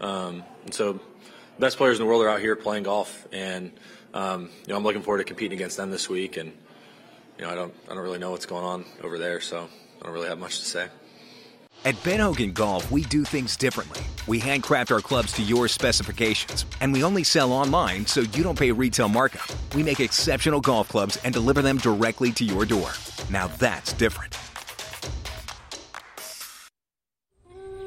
Um, 0.00 0.42
and 0.64 0.74
so, 0.74 0.94
the 0.94 1.60
best 1.60 1.76
players 1.76 1.98
in 1.98 2.04
the 2.04 2.08
world 2.08 2.22
are 2.22 2.28
out 2.28 2.40
here 2.40 2.56
playing 2.56 2.84
golf, 2.84 3.26
and 3.32 3.70
um, 4.14 4.50
you 4.66 4.72
know, 4.72 4.76
I'm 4.76 4.82
looking 4.82 5.02
forward 5.02 5.18
to 5.18 5.24
competing 5.24 5.56
against 5.58 5.76
them 5.76 5.92
this 5.92 6.08
week. 6.08 6.36
And 6.36 6.52
you 7.38 7.44
know, 7.44 7.50
I 7.50 7.54
don't 7.54 7.74
I 7.88 7.94
don't 7.94 8.02
really 8.02 8.18
know 8.18 8.32
what's 8.32 8.46
going 8.46 8.64
on 8.64 8.84
over 9.04 9.16
there, 9.16 9.40
so 9.40 9.68
I 10.00 10.04
don't 10.04 10.12
really 10.12 10.28
have 10.28 10.40
much 10.40 10.58
to 10.58 10.64
say. 10.64 10.88
At 11.84 12.02
Ben 12.02 12.18
Hogan 12.18 12.52
Golf, 12.52 12.90
we 12.90 13.02
do 13.02 13.24
things 13.24 13.56
differently. 13.56 14.00
We 14.26 14.40
handcraft 14.40 14.90
our 14.90 15.00
clubs 15.00 15.32
to 15.34 15.42
your 15.42 15.68
specifications, 15.68 16.66
and 16.80 16.92
we 16.92 17.04
only 17.04 17.22
sell 17.22 17.52
online 17.52 18.04
so 18.04 18.22
you 18.22 18.42
don't 18.42 18.58
pay 18.58 18.72
retail 18.72 19.08
markup. 19.08 19.48
We 19.76 19.84
make 19.84 20.00
exceptional 20.00 20.60
golf 20.60 20.88
clubs 20.88 21.18
and 21.24 21.32
deliver 21.32 21.62
them 21.62 21.78
directly 21.78 22.32
to 22.32 22.44
your 22.44 22.66
door. 22.66 22.90
Now 23.30 23.46
that's 23.46 23.92
different. 23.92 24.36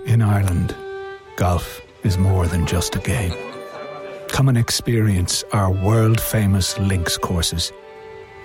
In 0.05 0.21
Ireland, 0.21 0.73
golf 1.35 1.81
is 2.03 2.17
more 2.17 2.47
than 2.47 2.65
just 2.65 2.95
a 2.95 2.99
game. 2.99 3.35
Come 4.29 4.47
and 4.47 4.57
experience 4.57 5.43
our 5.51 5.69
world 5.69 6.19
famous 6.19 6.79
links 6.79 7.17
courses 7.17 7.73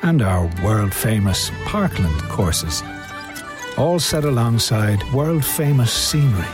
and 0.03 0.23
our 0.23 0.51
world 0.65 0.93
famous 0.93 1.51
Parkland 1.65 2.21
courses 2.25 2.83
all 3.77 3.99
set 3.99 4.25
alongside 4.25 5.03
world 5.13 5.45
famous 5.45 5.93
scenery. 5.93 6.47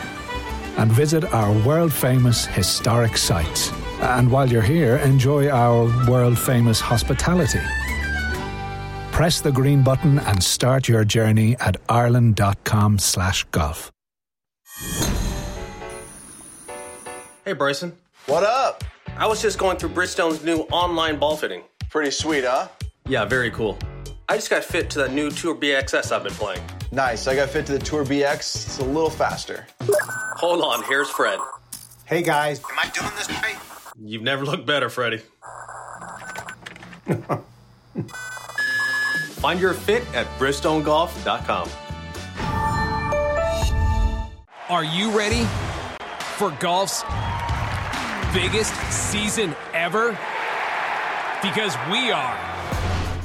And 0.76 0.90
visit 0.90 1.24
our 1.32 1.52
world 1.66 1.92
famous 1.92 2.46
historic 2.46 3.16
sites. 3.16 3.70
And 4.00 4.30
while 4.30 4.48
you're 4.50 4.62
here, 4.62 4.96
enjoy 4.96 5.48
our 5.48 5.84
world 6.08 6.38
famous 6.38 6.80
hospitality. 6.80 7.60
Press 9.12 9.40
the 9.40 9.52
green 9.52 9.82
button 9.82 10.18
and 10.20 10.42
start 10.42 10.88
your 10.88 11.04
journey 11.04 11.56
at 11.60 11.76
ireland.com 11.88 12.98
slash 12.98 13.44
golf. 13.50 13.92
Hey 17.44 17.52
Bryson. 17.52 17.92
What 18.26 18.44
up? 18.44 18.84
I 19.16 19.26
was 19.26 19.42
just 19.42 19.58
going 19.58 19.76
through 19.76 19.90
Bridgestone's 19.90 20.42
new 20.42 20.60
online 20.70 21.18
ball 21.18 21.36
fitting. 21.36 21.62
Pretty 21.90 22.10
sweet, 22.10 22.44
huh? 22.44 22.68
Yeah, 23.06 23.24
very 23.24 23.50
cool. 23.50 23.78
I 24.28 24.36
just 24.36 24.48
got 24.48 24.64
fit 24.64 24.88
to 24.90 24.98
that 25.00 25.12
new 25.12 25.30
Tour 25.30 25.54
BXS 25.54 26.12
I've 26.12 26.22
been 26.22 26.32
playing. 26.32 26.62
Nice. 26.92 27.26
I 27.26 27.34
got 27.34 27.48
fit 27.48 27.64
to 27.66 27.72
the 27.72 27.78
Tour 27.78 28.04
BX. 28.04 28.38
It's 28.38 28.78
a 28.78 28.84
little 28.84 29.08
faster. 29.08 29.66
Hold 30.36 30.62
on, 30.62 30.84
here's 30.84 31.08
Fred. 31.08 31.38
Hey 32.04 32.22
guys, 32.22 32.60
am 32.60 32.78
I 32.78 32.90
doing 32.90 33.10
this 33.16 33.30
right? 33.30 33.56
You've 33.98 34.22
never 34.22 34.44
looked 34.44 34.66
better, 34.66 34.90
Freddie. 34.90 35.22
Find 39.40 39.58
your 39.58 39.72
fit 39.72 40.02
at 40.14 40.26
BridgestoneGolf.com. 40.38 41.70
Are 44.68 44.84
you 44.84 45.10
ready 45.16 45.46
for 46.36 46.50
golf's 46.60 47.02
biggest 48.34 48.74
season 48.92 49.56
ever? 49.72 50.10
Because 51.42 51.74
we 51.90 52.10
are. 52.12 52.51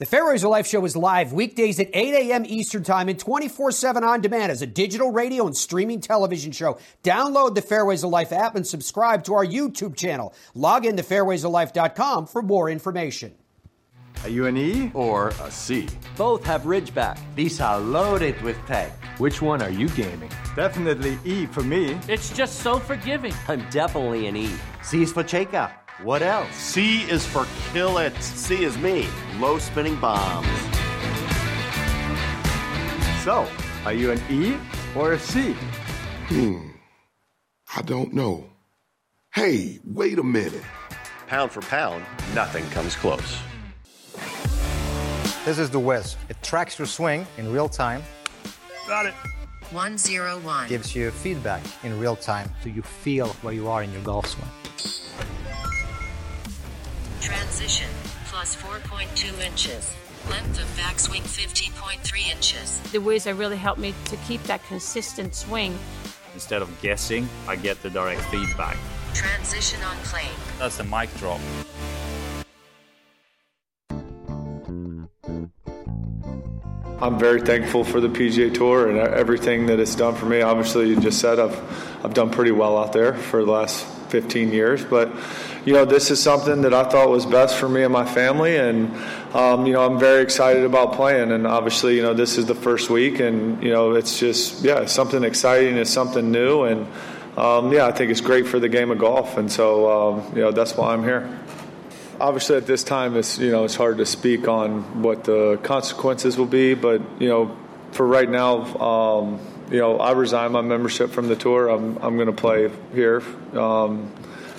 The 0.00 0.06
Fairways 0.06 0.44
of 0.44 0.50
Life 0.50 0.66
show 0.66 0.82
is 0.86 0.96
live 0.96 1.34
weekdays 1.34 1.78
at 1.78 1.90
8 1.92 2.30
a.m. 2.30 2.46
Eastern 2.46 2.82
Time 2.82 3.10
and 3.10 3.18
24 3.18 3.70
7 3.70 4.02
on 4.02 4.22
demand 4.22 4.50
as 4.50 4.62
a 4.62 4.66
digital 4.66 5.12
radio 5.12 5.46
and 5.46 5.54
streaming 5.54 6.00
television 6.00 6.52
show. 6.52 6.78
Download 7.04 7.54
the 7.54 7.60
Fairways 7.60 8.02
of 8.02 8.08
Life 8.08 8.32
app 8.32 8.54
and 8.54 8.66
subscribe 8.66 9.24
to 9.24 9.34
our 9.34 9.44
YouTube 9.44 9.96
channel. 9.96 10.32
Log 10.54 10.86
in 10.86 10.96
to 10.96 11.02
fairwaysoflife.com 11.02 12.28
for 12.28 12.40
more 12.40 12.70
information. 12.70 13.34
Are 14.22 14.30
you 14.30 14.46
an 14.46 14.56
E 14.56 14.90
or 14.94 15.34
a 15.42 15.50
C? 15.50 15.86
Both 16.16 16.44
have 16.44 16.62
Ridgeback. 16.62 17.18
These 17.34 17.60
are 17.60 17.78
loaded 17.78 18.40
with 18.40 18.56
tech. 18.66 18.92
Which 19.18 19.42
one 19.42 19.60
are 19.60 19.68
you 19.68 19.90
gaming? 19.90 20.30
Definitely 20.56 21.18
E 21.26 21.44
for 21.44 21.62
me. 21.62 21.98
It's 22.08 22.30
just 22.34 22.60
so 22.60 22.78
forgiving. 22.78 23.34
I'm 23.48 23.68
definitely 23.68 24.28
an 24.28 24.36
E. 24.36 24.50
C 24.82 25.02
is 25.02 25.12
for 25.12 25.22
Cheka. 25.22 25.70
What 26.02 26.22
else? 26.22 26.54
C 26.54 27.02
is 27.02 27.26
for 27.26 27.46
kill 27.74 27.98
it. 27.98 28.16
C 28.22 28.64
is 28.64 28.78
me. 28.78 29.06
Low 29.38 29.58
spinning 29.58 29.96
bombs. 30.00 30.46
So, 33.22 33.46
are 33.84 33.92
you 33.92 34.12
an 34.12 34.20
E 34.30 34.56
or 34.96 35.12
a 35.12 35.18
C? 35.18 35.52
Hmm. 36.28 36.68
I 37.76 37.82
don't 37.82 38.14
know. 38.14 38.46
Hey, 39.34 39.78
wait 39.84 40.18
a 40.18 40.22
minute. 40.22 40.62
Pound 41.26 41.52
for 41.52 41.60
pound, 41.60 42.02
nothing 42.34 42.64
comes 42.70 42.96
close. 42.96 43.38
This 45.44 45.58
is 45.58 45.68
the 45.68 45.78
Wiz. 45.78 46.16
It 46.30 46.42
tracks 46.42 46.78
your 46.78 46.86
swing 46.86 47.26
in 47.36 47.52
real 47.52 47.68
time. 47.68 48.02
Got 48.88 49.04
it. 49.04 49.14
101. 49.70 50.68
Gives 50.68 50.96
you 50.96 51.10
feedback 51.10 51.62
in 51.84 52.00
real 52.00 52.16
time 52.16 52.50
so 52.62 52.70
you 52.70 52.80
feel 52.80 53.28
where 53.42 53.52
you 53.52 53.68
are 53.68 53.82
in 53.82 53.92
your 53.92 54.02
golf 54.02 54.26
swing. 54.26 54.48
Transition, 57.20 57.88
plus 58.26 58.56
4.2 58.56 59.44
inches. 59.44 59.94
Length 60.30 60.60
of 60.60 60.66
backswing 60.76 61.22
50.3 61.22 62.34
inches. 62.34 62.80
The 62.92 62.98
Wiz 62.98 63.26
really 63.26 63.56
helped 63.56 63.80
me 63.80 63.94
to 64.06 64.16
keep 64.28 64.42
that 64.44 64.64
consistent 64.64 65.34
swing. 65.34 65.78
Instead 66.34 66.62
of 66.62 66.80
guessing, 66.80 67.28
I 67.46 67.56
get 67.56 67.82
the 67.82 67.90
direct 67.90 68.22
feedback. 68.22 68.76
Transition 69.12 69.82
on 69.82 69.96
plane. 69.98 70.30
That's 70.58 70.76
the 70.76 70.84
mic 70.84 71.14
drop. 71.16 71.40
I'm 77.02 77.18
very 77.18 77.40
thankful 77.40 77.82
for 77.82 78.00
the 78.00 78.08
PGA 78.08 78.52
Tour 78.52 78.88
and 78.88 78.98
everything 78.98 79.66
that 79.66 79.80
it's 79.80 79.94
done 79.94 80.14
for 80.14 80.26
me. 80.26 80.42
Obviously, 80.42 80.88
you 80.88 81.00
just 81.00 81.18
said 81.18 81.38
I've 81.38 82.04
I've 82.04 82.14
done 82.14 82.30
pretty 82.30 82.52
well 82.52 82.78
out 82.78 82.92
there 82.92 83.14
for 83.14 83.44
the 83.44 83.50
last 83.50 83.86
15 84.10 84.52
years, 84.52 84.84
but 84.84 85.12
you 85.64 85.72
know 85.72 85.84
this 85.84 86.10
is 86.10 86.22
something 86.22 86.62
that 86.62 86.74
I 86.74 86.84
thought 86.84 87.08
was 87.08 87.26
best 87.26 87.56
for 87.56 87.68
me 87.68 87.82
and 87.82 87.92
my 87.92 88.04
family, 88.04 88.56
and 88.56 88.94
um, 89.34 89.66
you 89.66 89.72
know 89.72 89.86
I'm 89.86 89.98
very 89.98 90.22
excited 90.22 90.64
about 90.64 90.94
playing. 90.94 91.32
And 91.32 91.46
obviously, 91.46 91.96
you 91.96 92.02
know 92.02 92.14
this 92.14 92.38
is 92.38 92.46
the 92.46 92.54
first 92.54 92.90
week, 92.90 93.20
and 93.20 93.62
you 93.62 93.70
know 93.70 93.92
it's 93.92 94.18
just 94.18 94.64
yeah 94.64 94.86
something 94.86 95.24
exciting, 95.24 95.76
it's 95.76 95.90
something 95.90 96.30
new, 96.30 96.64
and 96.64 96.86
um, 97.38 97.72
yeah 97.72 97.86
I 97.86 97.92
think 97.92 98.10
it's 98.10 98.20
great 98.20 98.46
for 98.46 98.58
the 98.58 98.68
game 98.68 98.90
of 98.90 98.98
golf, 98.98 99.36
and 99.36 99.50
so 99.50 99.90
um, 99.90 100.36
you 100.36 100.42
know 100.42 100.52
that's 100.52 100.76
why 100.76 100.92
I'm 100.92 101.04
here 101.04 101.38
obviously 102.20 102.54
at 102.54 102.66
this 102.66 102.84
time 102.84 103.16
it's 103.16 103.38
you 103.38 103.50
know 103.50 103.64
it's 103.64 103.74
hard 103.74 103.96
to 103.96 104.04
speak 104.04 104.46
on 104.46 105.02
what 105.02 105.24
the 105.24 105.58
consequences 105.62 106.36
will 106.36 106.44
be 106.44 106.74
but 106.74 107.00
you 107.18 107.28
know 107.28 107.56
for 107.92 108.06
right 108.06 108.28
now 108.28 108.62
um, 108.78 109.40
you 109.70 109.78
know 109.78 109.98
I 109.98 110.12
resign 110.12 110.52
my 110.52 110.60
membership 110.60 111.10
from 111.10 111.28
the 111.28 111.36
tour 111.36 111.68
I'm 111.68 111.96
I'm 111.98 112.16
going 112.16 112.26
to 112.26 112.32
play 112.32 112.70
here 112.92 113.22
um, 113.52 114.12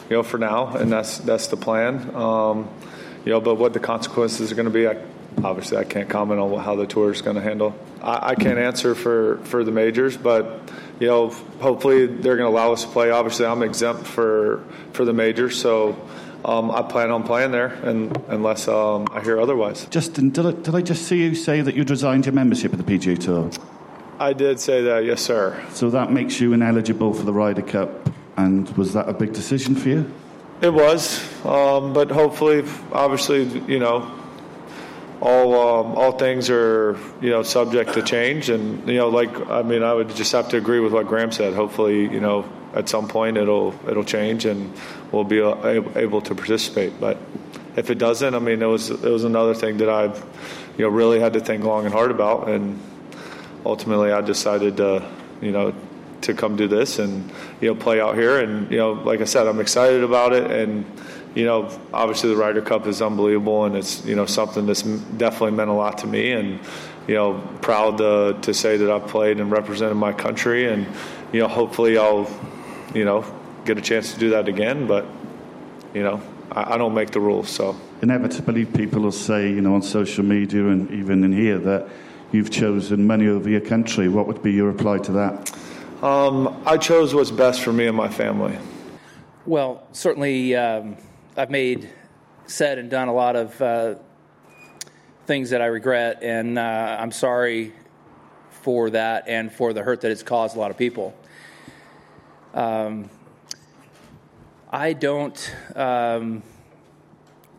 you 0.10 0.18
know 0.18 0.24
for 0.24 0.38
now 0.38 0.75
and 0.75 0.91
that's 0.91 1.18
that's 1.20 1.48
the 1.48 1.58
plan 1.58 2.15
um, 2.15 2.70
you 3.25 3.32
know 3.32 3.41
but 3.41 3.56
what 3.56 3.74
the 3.74 3.80
consequences 3.80 4.51
are 4.51 4.56
going 4.56 4.65
to 4.65 4.72
be 4.72 4.88
I, 4.88 4.98
obviously 5.44 5.77
I 5.77 5.84
can't 5.84 6.10
comment 6.10 6.39
on 6.39 6.60
how 6.60 6.75
the 6.75 6.88
tour 6.88 7.12
is 7.12 7.22
going 7.22 7.36
to 7.36 7.41
handle 7.41 7.75
I, 8.01 8.30
I 8.30 8.36
can't 8.36 8.58
answer 8.58 8.96
for 8.96 9.38
for 9.44 9.63
the 9.63 9.72
majors 9.72 10.18
but 10.18 10.72
you 11.00 11.08
know 11.08 11.30
hopefully 11.60 12.06
they're 12.06 12.38
going 12.38 12.50
to 12.50 12.56
allow 12.56 12.72
us 12.72 12.84
to 12.84 12.89
play 12.89 13.12
obviously 13.12 13.46
I'm 13.46 13.63
exempt 13.63 14.08
for 14.08 14.63
for 14.94 15.06
the 15.06 15.13
majors 15.13 15.60
so 15.60 15.98
um, 16.44 16.72
I 16.72 16.82
plan 16.82 17.12
on 17.12 17.22
playing 17.22 17.51
there, 17.51 17.68
and 17.68 18.18
unless 18.27 18.68
um, 18.68 19.08
I 19.12 19.22
hear 19.22 19.39
otherwise. 19.39 19.86
Justin, 19.91 20.32
did 20.32 20.44
I, 20.44 20.51
did 20.53 20.74
I 20.74 20.82
just 20.82 21.03
see 21.03 21.22
you 21.22 21.36
say 21.36 21.62
that 21.62 21.75
you'd 21.75 21.91
resigned 21.91 22.25
your 22.25 22.34
membership 22.34 22.74
of 22.74 22.84
the 22.84 22.98
PGA 22.98 23.20
Tour? 23.20 23.51
I 24.22 24.34
did 24.34 24.60
say 24.60 24.84
that, 24.84 25.04
yes, 25.04 25.20
sir. 25.20 25.60
So 25.72 25.90
that 25.90 26.12
makes 26.12 26.40
you 26.40 26.54
ineligible 26.54 27.12
for 27.12 27.24
the 27.24 27.34
Ryder 27.34 27.63
Cup, 27.63 28.08
and 28.38 28.70
was 28.78 28.94
that 28.94 29.10
a 29.10 29.13
big 29.13 29.34
decision 29.34 29.74
for 29.74 29.90
you? 29.90 30.13
It 30.62 30.72
was, 30.72 31.20
um, 31.44 31.92
but 31.94 32.12
hopefully, 32.12 32.63
obviously, 32.92 33.46
you 33.62 33.80
know, 33.80 34.12
all 35.22 35.56
um, 35.56 35.98
all 35.98 36.12
things 36.12 36.51
are 36.51 37.00
you 37.20 37.32
know 37.32 37.42
subject 37.42 37.94
to 37.94 38.04
change, 38.04 38.50
and 38.50 38.88
you 38.88 38.98
know, 38.98 39.10
like 39.10 39.36
I 39.50 39.63
mean, 39.63 39.82
I 39.82 39.92
would 39.92 40.16
just 40.16 40.32
have 40.34 40.50
to 40.50 40.58
agree 40.58 40.80
with 40.80 40.94
what 40.94 41.08
Graham 41.08 41.32
said. 41.32 41.56
Hopefully, 41.56 42.01
you 42.01 42.20
know, 42.20 42.48
at 42.75 42.90
some 42.90 43.08
point 43.08 43.38
it'll 43.38 43.74
it'll 43.90 44.04
change 44.04 44.46
and 44.46 44.72
we'll 45.12 45.24
be 45.24 45.40
able 45.40 46.22
to 46.22 46.36
participate. 46.36 47.00
But 47.00 47.18
if 47.75 47.90
it 47.90 47.98
doesn't, 47.98 48.36
I 48.36 48.40
mean, 48.40 48.62
it 48.62 48.68
was 48.68 48.92
it 48.92 49.01
was 49.01 49.24
another 49.24 49.56
thing 49.56 49.78
that 49.78 49.90
I've 49.90 50.24
you 50.78 50.86
know 50.86 50.90
really 50.90 51.20
had 51.20 51.34
to 51.34 51.40
think 51.40 51.63
long 51.63 51.86
and 51.86 51.94
hard 51.94 52.12
about, 52.12 52.50
and 52.50 52.80
ultimately 53.65 54.12
I 54.12 54.22
decided 54.22 54.77
to, 54.77 55.08
you 55.41 55.51
know, 55.51 55.74
to 56.22 56.34
come 56.34 56.56
do 56.56 56.68
this 56.68 57.00
and 57.00 57.32
you 57.60 57.70
know 57.70 57.75
play 57.75 58.00
out 58.00 58.15
here. 58.15 58.39
And 58.39 58.70
you 58.72 58.77
know, 58.77 58.94
like 58.94 59.22
I 59.22 59.25
said, 59.25 59.48
I'm 59.48 59.60
excited 59.60 60.03
about 60.03 60.34
it. 60.34 60.50
And 60.50 60.86
you 61.36 61.46
know, 61.46 61.70
obviously 61.94 62.30
the 62.30 62.36
Ryder 62.36 62.62
Cup 62.62 62.88
is 62.88 63.01
unbelievable, 63.01 63.65
and 63.65 63.75
it's 63.75 64.06
you 64.06 64.15
know 64.15 64.25
something 64.25 64.65
that's 64.65 64.84
definitely 64.84 65.51
meant 65.51 65.70
a 65.70 65.74
lot 65.74 66.00
to 66.00 66.08
me. 66.08 66.32
And 66.32 66.60
you 67.08 67.15
know, 67.15 67.41
proud 67.62 67.98
to 67.98 68.38
to 68.41 68.53
say 68.53 68.77
that 68.77 68.89
I've 68.91 69.08
played 69.08 69.39
and 69.39 69.51
represented 69.51 69.98
my 69.98 70.13
country. 70.13 70.68
And 70.68 70.86
you 71.32 71.39
know, 71.39 71.48
hopefully 71.48 71.98
I'll 71.98 72.30
you 72.94 73.06
know 73.06 73.25
get 73.65 73.77
a 73.77 73.82
chance 73.82 74.13
to 74.13 74.20
do 74.20 74.32
that 74.32 74.48
again. 74.48 74.88
But 74.88 75.06
you 75.94 76.03
know, 76.03 76.22
I, 76.51 76.75
I 76.75 76.77
don't 76.77 76.94
make 76.94 77.12
the 77.12 77.20
rules, 77.20 77.50
so. 77.50 77.75
Inevitably, 78.01 78.65
people 78.65 79.01
will 79.01 79.12
say, 79.12 79.50
you 79.50 79.62
know, 79.62 79.75
on 79.75 79.84
social 79.84 80.24
media 80.24 80.65
and 80.68 80.89
even 80.89 81.24
in 81.24 81.32
here 81.32 81.60
that 81.60 81.88
you've 82.32 82.50
chosen 82.50 83.06
many 83.06 83.28
over 83.28 83.50
your 83.50 83.62
country. 83.62 84.10
What 84.10 84.28
would 84.28 84.42
be 84.42 84.52
your 84.52 84.72
reply 84.72 84.98
to 85.00 85.12
that? 85.14 85.56
Um, 86.04 86.64
I 86.66 86.78
chose 86.78 87.14
what's 87.14 87.32
best 87.32 87.62
for 87.62 87.72
me 87.72 87.88
and 87.88 87.96
my 87.96 88.10
family. 88.10 88.58
Well, 89.46 89.84
certainly, 89.92 90.56
um, 90.56 90.98
I've 91.38 91.50
made, 91.50 91.90
said, 92.48 92.78
and 92.78 92.90
done 92.90 93.08
a 93.08 93.14
lot 93.14 93.36
of 93.36 93.62
uh, 93.62 93.96
things 95.26 95.50
that 95.52 95.62
I 95.62 95.68
regret, 95.68 96.24
and 96.24 96.58
uh, 96.58 96.98
I'm 97.00 97.12
sorry 97.12 97.74
for 98.50 98.90
that 98.92 99.28
and 99.28 99.52
for 99.52 99.74
the 99.74 99.82
hurt 99.82 100.02
that 100.02 100.12
it's 100.12 100.24
caused 100.24 100.56
a 100.56 100.60
lot 100.60 100.72
of 100.72 100.78
people. 100.78 101.16
Um, 102.54 103.10
I 104.72 104.94
don't. 104.94 105.56
Um, 105.76 106.44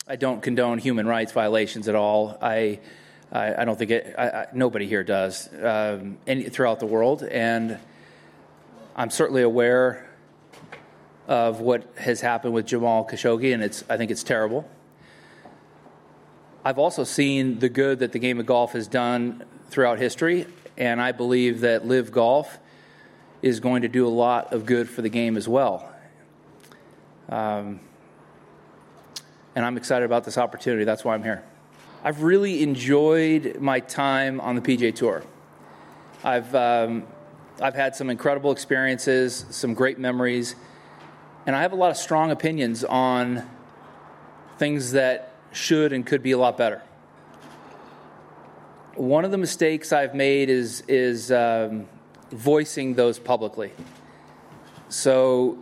I 0.08 0.16
don't 0.16 0.42
condone 0.42 0.78
human 0.78 1.06
rights 1.06 1.32
violations 1.32 1.88
at 1.88 1.94
all. 1.94 2.36
I, 2.42 2.80
I, 3.32 3.62
I 3.62 3.64
don't 3.64 3.78
think 3.78 3.90
it. 3.90 4.14
I, 4.16 4.28
I, 4.28 4.46
nobody 4.52 4.86
here 4.86 5.02
does, 5.02 5.48
um, 5.62 6.18
any, 6.26 6.44
throughout 6.44 6.80
the 6.80 6.86
world, 6.86 7.22
and 7.22 7.78
I'm 8.94 9.10
certainly 9.10 9.42
aware 9.42 10.06
of 11.26 11.60
what 11.60 11.96
has 11.96 12.20
happened 12.20 12.52
with 12.52 12.66
Jamal 12.66 13.06
Khashoggi, 13.06 13.54
and 13.54 13.62
it's. 13.62 13.82
I 13.88 13.96
think 13.96 14.10
it's 14.10 14.22
terrible. 14.22 14.68
I've 16.64 16.78
also 16.78 17.04
seen 17.04 17.58
the 17.58 17.68
good 17.68 18.00
that 18.00 18.12
the 18.12 18.18
game 18.18 18.38
of 18.38 18.46
golf 18.46 18.72
has 18.72 18.86
done 18.86 19.44
throughout 19.70 19.98
history, 19.98 20.46
and 20.76 21.00
I 21.00 21.12
believe 21.12 21.60
that 21.62 21.86
LIV 21.86 22.12
Golf 22.12 22.58
is 23.40 23.58
going 23.58 23.82
to 23.82 23.88
do 23.88 24.06
a 24.06 24.10
lot 24.10 24.52
of 24.52 24.66
good 24.66 24.88
for 24.88 25.02
the 25.02 25.08
game 25.08 25.36
as 25.36 25.48
well. 25.48 25.90
Um, 27.28 27.80
and 29.56 29.64
I'm 29.64 29.76
excited 29.76 30.04
about 30.04 30.24
this 30.24 30.38
opportunity. 30.38 30.84
That's 30.84 31.04
why 31.04 31.14
I'm 31.14 31.22
here. 31.22 31.42
I've 32.04 32.24
really 32.24 32.64
enjoyed 32.64 33.60
my 33.60 33.78
time 33.78 34.40
on 34.40 34.56
the 34.56 34.60
PGA 34.60 34.92
Tour. 34.92 35.22
I've 36.24 36.52
um, 36.52 37.04
I've 37.60 37.76
had 37.76 37.94
some 37.94 38.10
incredible 38.10 38.50
experiences, 38.50 39.46
some 39.50 39.72
great 39.74 40.00
memories, 40.00 40.56
and 41.46 41.54
I 41.54 41.62
have 41.62 41.70
a 41.70 41.76
lot 41.76 41.92
of 41.92 41.96
strong 41.96 42.32
opinions 42.32 42.82
on 42.82 43.48
things 44.58 44.92
that 44.92 45.32
should 45.52 45.92
and 45.92 46.04
could 46.04 46.24
be 46.24 46.32
a 46.32 46.38
lot 46.38 46.58
better. 46.58 46.82
One 48.96 49.24
of 49.24 49.30
the 49.30 49.38
mistakes 49.38 49.92
I've 49.92 50.14
made 50.14 50.50
is 50.50 50.82
is 50.88 51.30
um, 51.30 51.86
voicing 52.32 52.94
those 52.94 53.20
publicly. 53.20 53.70
So 54.88 55.56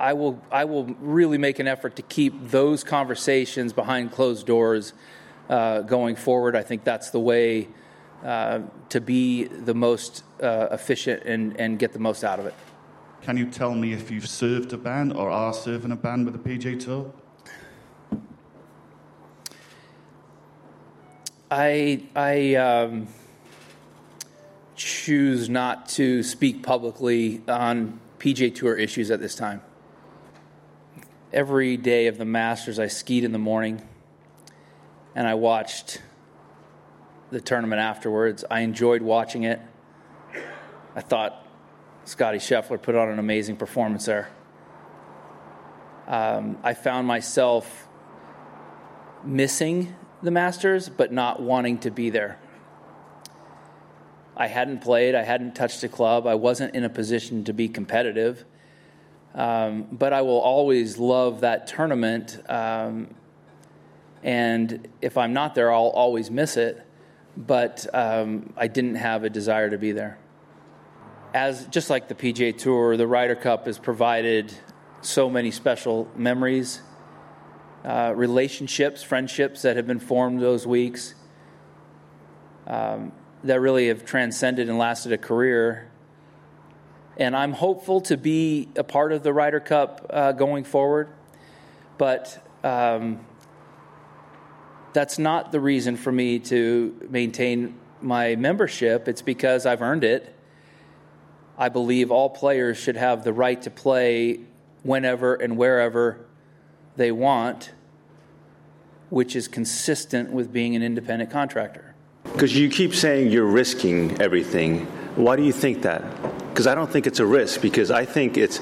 I 0.00 0.14
will 0.14 0.40
I 0.50 0.64
will 0.64 0.86
really 0.98 1.36
make 1.36 1.58
an 1.58 1.68
effort 1.68 1.96
to 1.96 2.02
keep 2.02 2.48
those 2.48 2.82
conversations 2.82 3.74
behind 3.74 4.12
closed 4.12 4.46
doors 4.46 4.94
uh, 5.50 5.82
going 5.82 6.16
forward. 6.16 6.56
I 6.56 6.62
think 6.62 6.84
that's 6.84 7.10
the 7.10 7.20
way 7.20 7.68
uh, 8.24 8.60
to 8.88 9.00
be 9.02 9.44
the 9.44 9.74
most 9.74 10.24
uh, 10.42 10.68
efficient 10.72 11.24
and, 11.24 11.60
and 11.60 11.78
get 11.78 11.92
the 11.92 11.98
most 11.98 12.24
out 12.24 12.38
of 12.40 12.46
it. 12.46 12.54
Can 13.20 13.36
you 13.36 13.50
tell 13.50 13.74
me 13.74 13.92
if 13.92 14.10
you've 14.10 14.26
served 14.26 14.72
a 14.72 14.78
ban 14.78 15.12
or 15.12 15.30
are 15.30 15.52
serving 15.52 15.92
a 15.92 15.96
ban 15.96 16.24
with 16.24 16.42
the 16.42 16.48
PGA 16.48 16.82
Tour? 16.82 17.12
I 21.50 22.04
I 22.16 22.54
um, 22.54 23.08
choose 24.76 25.50
not 25.50 25.90
to 25.90 26.22
speak 26.22 26.62
publicly 26.62 27.42
on 27.46 28.00
PGA 28.18 28.54
Tour 28.54 28.76
issues 28.76 29.10
at 29.10 29.20
this 29.20 29.34
time 29.34 29.60
every 31.32 31.76
day 31.76 32.06
of 32.06 32.18
the 32.18 32.24
Masters, 32.24 32.78
I 32.78 32.88
skied 32.88 33.24
in 33.24 33.32
the 33.32 33.38
morning 33.38 33.82
and 35.14 35.26
I 35.26 35.34
watched 35.34 36.00
the 37.30 37.40
tournament 37.40 37.80
afterwards. 37.80 38.44
I 38.50 38.60
enjoyed 38.60 39.02
watching 39.02 39.44
it. 39.44 39.60
I 40.94 41.00
thought 41.00 41.46
Scottie 42.04 42.38
Scheffler 42.38 42.80
put 42.80 42.94
on 42.94 43.08
an 43.08 43.18
amazing 43.18 43.56
performance 43.56 44.06
there. 44.06 44.28
Um, 46.08 46.58
I 46.64 46.74
found 46.74 47.06
myself 47.06 47.88
missing 49.22 49.94
the 50.22 50.30
Masters, 50.30 50.88
but 50.88 51.12
not 51.12 51.40
wanting 51.40 51.78
to 51.78 51.90
be 51.90 52.10
there. 52.10 52.40
I 54.36 54.48
hadn't 54.48 54.80
played, 54.80 55.14
I 55.14 55.22
hadn't 55.22 55.54
touched 55.54 55.84
a 55.84 55.88
club, 55.88 56.26
I 56.26 56.34
wasn't 56.34 56.74
in 56.74 56.82
a 56.82 56.88
position 56.88 57.44
to 57.44 57.52
be 57.52 57.68
competitive. 57.68 58.44
Um, 59.34 59.86
but 59.92 60.12
I 60.12 60.22
will 60.22 60.40
always 60.40 60.98
love 60.98 61.40
that 61.40 61.66
tournament. 61.66 62.38
Um, 62.48 63.14
and 64.22 64.88
if 65.00 65.16
I'm 65.16 65.32
not 65.32 65.54
there, 65.54 65.72
I'll 65.72 65.88
always 65.88 66.30
miss 66.30 66.56
it. 66.56 66.86
But 67.36 67.86
um, 67.94 68.52
I 68.56 68.66
didn't 68.66 68.96
have 68.96 69.24
a 69.24 69.30
desire 69.30 69.70
to 69.70 69.78
be 69.78 69.92
there. 69.92 70.18
As 71.32 71.64
just 71.66 71.90
like 71.90 72.08
the 72.08 72.14
PGA 72.14 72.56
Tour, 72.56 72.96
the 72.96 73.06
Ryder 73.06 73.36
Cup 73.36 73.66
has 73.66 73.78
provided 73.78 74.52
so 75.00 75.30
many 75.30 75.50
special 75.50 76.08
memories, 76.16 76.82
uh, 77.84 78.12
relationships, 78.14 79.02
friendships 79.02 79.62
that 79.62 79.76
have 79.76 79.86
been 79.86 80.00
formed 80.00 80.42
those 80.42 80.66
weeks 80.66 81.14
um, 82.66 83.12
that 83.44 83.60
really 83.60 83.88
have 83.88 84.04
transcended 84.04 84.68
and 84.68 84.78
lasted 84.78 85.12
a 85.12 85.18
career 85.18 85.89
and 87.20 87.36
I'm 87.36 87.52
hopeful 87.52 88.00
to 88.02 88.16
be 88.16 88.68
a 88.76 88.82
part 88.82 89.12
of 89.12 89.22
the 89.22 89.32
Ryder 89.32 89.60
Cup 89.60 90.06
uh, 90.08 90.32
going 90.32 90.64
forward. 90.64 91.08
But 91.98 92.42
um, 92.64 93.20
that's 94.94 95.18
not 95.18 95.52
the 95.52 95.60
reason 95.60 95.98
for 95.98 96.10
me 96.10 96.38
to 96.38 97.08
maintain 97.10 97.78
my 98.00 98.36
membership. 98.36 99.06
It's 99.06 99.20
because 99.20 99.66
I've 99.66 99.82
earned 99.82 100.02
it. 100.02 100.34
I 101.58 101.68
believe 101.68 102.10
all 102.10 102.30
players 102.30 102.78
should 102.78 102.96
have 102.96 103.22
the 103.22 103.34
right 103.34 103.60
to 103.62 103.70
play 103.70 104.40
whenever 104.82 105.34
and 105.34 105.58
wherever 105.58 106.24
they 106.96 107.12
want, 107.12 107.72
which 109.10 109.36
is 109.36 109.46
consistent 109.46 110.30
with 110.32 110.50
being 110.50 110.74
an 110.74 110.82
independent 110.82 111.30
contractor. 111.30 111.94
Because 112.32 112.56
you 112.56 112.70
keep 112.70 112.94
saying 112.94 113.30
you're 113.30 113.44
risking 113.44 114.18
everything. 114.22 114.86
Why 115.16 115.36
do 115.36 115.42
you 115.42 115.52
think 115.52 115.82
that? 115.82 116.02
Because 116.50 116.66
I 116.66 116.74
don't 116.74 116.90
think 116.90 117.06
it's 117.06 117.20
a 117.20 117.26
risk. 117.26 117.60
Because 117.60 117.90
I 117.90 118.04
think 118.04 118.36
it's 118.36 118.60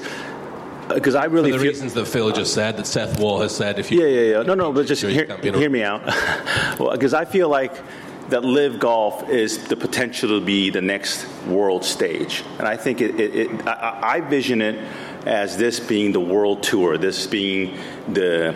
because 0.93 1.15
I 1.15 1.25
really 1.25 1.51
For 1.51 1.57
the 1.57 1.63
feel, 1.63 1.71
reasons 1.71 1.93
that 1.93 2.05
Phil 2.07 2.31
just 2.31 2.53
said, 2.53 2.77
that 2.77 2.87
Seth 2.87 3.19
Wall 3.19 3.41
has 3.41 3.55
said. 3.55 3.79
If 3.79 3.91
you 3.91 4.01
yeah, 4.01 4.07
yeah, 4.07 4.37
yeah. 4.37 4.43
No, 4.43 4.55
no, 4.55 4.73
but 4.73 4.87
just 4.87 5.01
hear, 5.03 5.37
hear 5.37 5.69
me 5.69 5.83
out. 5.83 6.03
Because 6.77 7.13
well, 7.13 7.21
I 7.21 7.25
feel 7.25 7.49
like 7.49 7.73
that 8.29 8.43
LIV 8.43 8.79
golf 8.79 9.29
is 9.29 9.67
the 9.67 9.75
potential 9.75 10.29
to 10.29 10.41
be 10.45 10.69
the 10.69 10.81
next 10.81 11.27
world 11.47 11.83
stage, 11.83 12.43
and 12.57 12.67
I 12.67 12.77
think 12.77 13.01
it. 13.01 13.19
it, 13.19 13.35
it 13.35 13.67
I, 13.67 13.99
I 14.15 14.21
vision 14.21 14.61
it 14.61 14.83
as 15.25 15.57
this 15.57 15.79
being 15.79 16.11
the 16.11 16.19
world 16.19 16.63
tour, 16.63 16.97
this 16.97 17.27
being 17.27 17.77
the. 18.07 18.55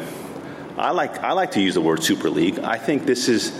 I 0.77 0.89
like 0.91 1.19
I 1.19 1.33
like 1.33 1.51
to 1.51 1.61
use 1.61 1.75
the 1.75 1.81
word 1.81 2.03
super 2.03 2.29
league. 2.29 2.59
I 2.59 2.77
think 2.77 3.05
this 3.05 3.29
is 3.29 3.51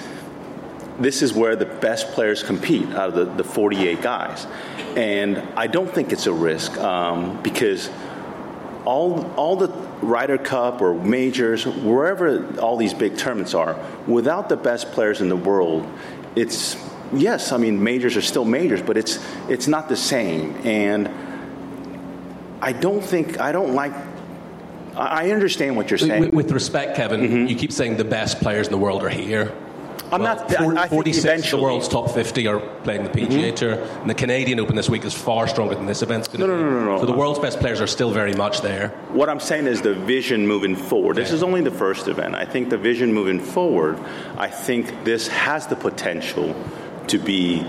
this 0.99 1.21
is 1.21 1.34
where 1.34 1.56
the 1.56 1.65
best 1.65 2.12
players 2.12 2.43
compete 2.43 2.89
out 2.93 3.10
of 3.10 3.15
the, 3.15 3.25
the 3.25 3.43
48 3.43 4.01
guys. 4.01 4.45
And 4.95 5.38
I 5.56 5.67
don't 5.67 5.91
think 5.91 6.12
it's 6.12 6.27
a 6.27 6.34
risk 6.34 6.77
um, 6.77 7.41
because 7.41 7.89
all, 8.86 9.25
all 9.34 9.56
the 9.56 9.69
Ryder 10.01 10.38
Cup 10.38 10.82
or 10.82 10.93
majors, 10.93 11.65
wherever 11.65 12.60
all 12.60 12.77
these 12.77 12.93
big 12.93 13.17
tournaments 13.17 13.53
are, 13.53 13.79
without 14.08 14.49
the 14.49 14.58
best 14.58 14.91
players 14.91 15.21
in 15.21 15.29
the 15.29 15.36
world, 15.38 15.88
it's 16.36 16.77
yes, 17.13 17.51
I 17.51 17.58
mean 17.58 17.84
majors 17.84 18.17
are 18.17 18.21
still 18.21 18.45
majors, 18.45 18.82
but 18.82 18.97
it's 18.97 19.23
it's 19.47 19.67
not 19.67 19.89
the 19.89 19.95
same. 19.95 20.56
And 20.65 21.10
I 22.62 22.73
don't 22.73 23.03
think 23.03 23.39
I 23.39 23.51
don't 23.51 23.73
like 23.73 23.93
I 24.95 25.32
understand 25.32 25.75
what 25.75 25.89
you're 25.89 25.97
saying. 25.97 26.21
With, 26.21 26.34
with 26.34 26.51
respect, 26.51 26.95
Kevin, 26.95 27.21
mm-hmm. 27.21 27.47
you 27.47 27.56
keep 27.56 27.71
saying 27.71 27.97
the 27.97 28.03
best 28.03 28.39
players 28.39 28.67
in 28.67 28.71
the 28.71 28.77
world 28.77 29.03
are 29.03 29.10
here. 29.10 29.51
I'm 30.11 30.21
well, 30.21 30.35
not. 30.35 30.77
I, 30.77 30.83
I 30.83 30.87
46 30.87 31.45
of 31.45 31.51
the 31.51 31.63
world's 31.63 31.87
top 31.87 32.09
50 32.09 32.47
are 32.47 32.59
playing 32.83 33.03
the 33.03 33.09
PGA 33.09 33.27
mm-hmm. 33.27 33.55
Tour, 33.55 33.73
and 33.73 34.09
the 34.09 34.13
Canadian 34.13 34.59
Open 34.59 34.75
this 34.75 34.89
week 34.89 35.05
is 35.05 35.13
far 35.13 35.47
stronger 35.47 35.75
than 35.75 35.85
this 35.85 36.01
event. 36.01 36.31
No, 36.37 36.45
no, 36.45 36.57
no, 36.57 36.69
no, 36.69 36.85
no. 36.85 36.99
So 36.99 37.05
the 37.05 37.13
world's 37.13 37.39
best 37.39 37.59
players 37.59 37.81
are 37.81 37.87
still 37.87 38.11
very 38.11 38.33
much 38.33 38.61
there. 38.61 38.89
What 39.09 39.29
I'm 39.29 39.39
saying 39.39 39.67
is 39.67 39.81
the 39.81 39.93
vision 39.93 40.47
moving 40.47 40.75
forward. 40.75 41.15
This 41.15 41.31
is 41.31 41.43
only 41.43 41.61
the 41.61 41.71
first 41.71 42.07
event. 42.07 42.35
I 42.35 42.45
think 42.45 42.69
the 42.69 42.77
vision 42.77 43.13
moving 43.13 43.39
forward. 43.39 43.99
I 44.37 44.47
think 44.47 45.03
this 45.03 45.27
has 45.27 45.67
the 45.67 45.75
potential 45.75 46.55
to 47.07 47.17
be 47.17 47.65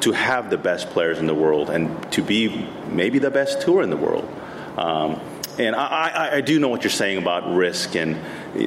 to 0.00 0.12
have 0.12 0.50
the 0.50 0.58
best 0.58 0.90
players 0.90 1.18
in 1.18 1.26
the 1.26 1.34
world 1.34 1.70
and 1.70 2.10
to 2.12 2.22
be 2.22 2.66
maybe 2.90 3.18
the 3.20 3.30
best 3.30 3.60
tour 3.60 3.82
in 3.82 3.90
the 3.90 3.96
world. 3.96 4.28
Um, 4.76 5.20
and 5.58 5.76
I, 5.76 6.08
I, 6.08 6.36
I, 6.36 6.40
do 6.40 6.58
know 6.58 6.68
what 6.68 6.82
you're 6.82 6.90
saying 6.90 7.18
about 7.18 7.54
risk, 7.54 7.94
and 7.94 8.16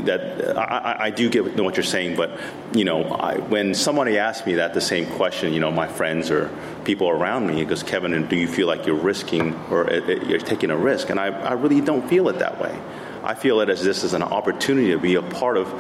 that 0.06 0.58
I, 0.58 1.06
I 1.06 1.10
do 1.10 1.30
get 1.30 1.56
know 1.56 1.64
what 1.64 1.78
you're 1.78 1.84
saying. 1.84 2.16
But 2.16 2.40
you 2.74 2.86
know, 2.86 3.04
when 3.50 3.74
somebody 3.74 4.18
asks 4.18 4.46
me 4.46 4.56
that 4.56 4.74
the 4.74 4.82
same 4.82 5.06
question, 5.16 5.54
you 5.54 5.60
know, 5.60 5.72
my 5.72 5.88
friends 5.88 6.30
or 6.30 6.50
people 6.84 7.10
around 7.10 7.48
me, 7.48 7.62
it 7.62 7.66
goes, 7.66 7.84
Kevin, 7.84 8.28
do 8.28 8.36
you 8.36 8.48
feel 8.48 8.68
like 8.68 8.86
you're 8.86 8.96
risking 8.96 9.54
or 9.70 9.90
uh, 9.90 10.00
uh, 10.00 10.12
you're 10.26 10.40
taking 10.40 10.70
a 10.70 10.78
risk? 10.78 11.10
And 11.10 11.20
I, 11.20 11.28
I 11.28 11.54
really 11.54 11.82
don't 11.82 12.08
feel 12.08 12.30
it 12.30 12.40
that 12.40 12.62
way. 12.62 12.78
I 13.24 13.34
feel 13.34 13.62
it 13.62 13.70
as 13.70 13.84
this 13.84 14.04
is 14.04 14.14
an 14.14 14.24
opportunity 14.24 14.92
to 14.92 15.00
be 15.00 15.16
a 15.16 15.22
part 15.22 15.58
of 15.58 15.74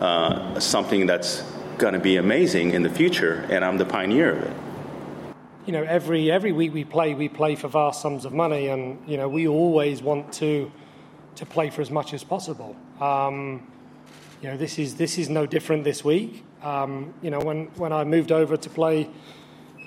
uh, 0.00 0.60
something 0.60 1.06
that's 1.06 1.42
going 1.78 1.94
to 1.94 2.00
be 2.00 2.16
amazing 2.16 2.70
in 2.70 2.82
the 2.82 2.90
future, 2.90 3.46
and 3.50 3.64
I'm 3.64 3.78
the 3.78 3.84
pioneer 3.84 4.36
of 4.36 4.42
it 4.42 4.56
you 5.66 5.72
know, 5.72 5.84
every 5.84 6.30
every 6.30 6.52
week 6.52 6.74
we 6.74 6.84
play, 6.84 7.14
we 7.14 7.28
play 7.28 7.54
for 7.54 7.68
vast 7.68 8.02
sums 8.02 8.24
of 8.24 8.32
money, 8.32 8.68
and 8.68 8.98
you 9.08 9.16
know, 9.16 9.28
we 9.28 9.46
always 9.46 10.02
want 10.02 10.32
to 10.34 10.70
to 11.36 11.46
play 11.46 11.70
for 11.70 11.80
as 11.80 11.90
much 11.90 12.12
as 12.12 12.24
possible. 12.24 12.76
Um, 13.00 13.66
you 14.42 14.48
know, 14.48 14.56
this 14.56 14.78
is 14.78 14.96
this 14.96 15.18
is 15.18 15.28
no 15.28 15.46
different 15.46 15.84
this 15.84 16.04
week. 16.04 16.44
Um, 16.62 17.14
you 17.22 17.30
know, 17.30 17.40
when 17.40 17.66
when 17.76 17.92
I 17.92 18.04
moved 18.04 18.32
over 18.32 18.56
to 18.56 18.70
play 18.70 19.08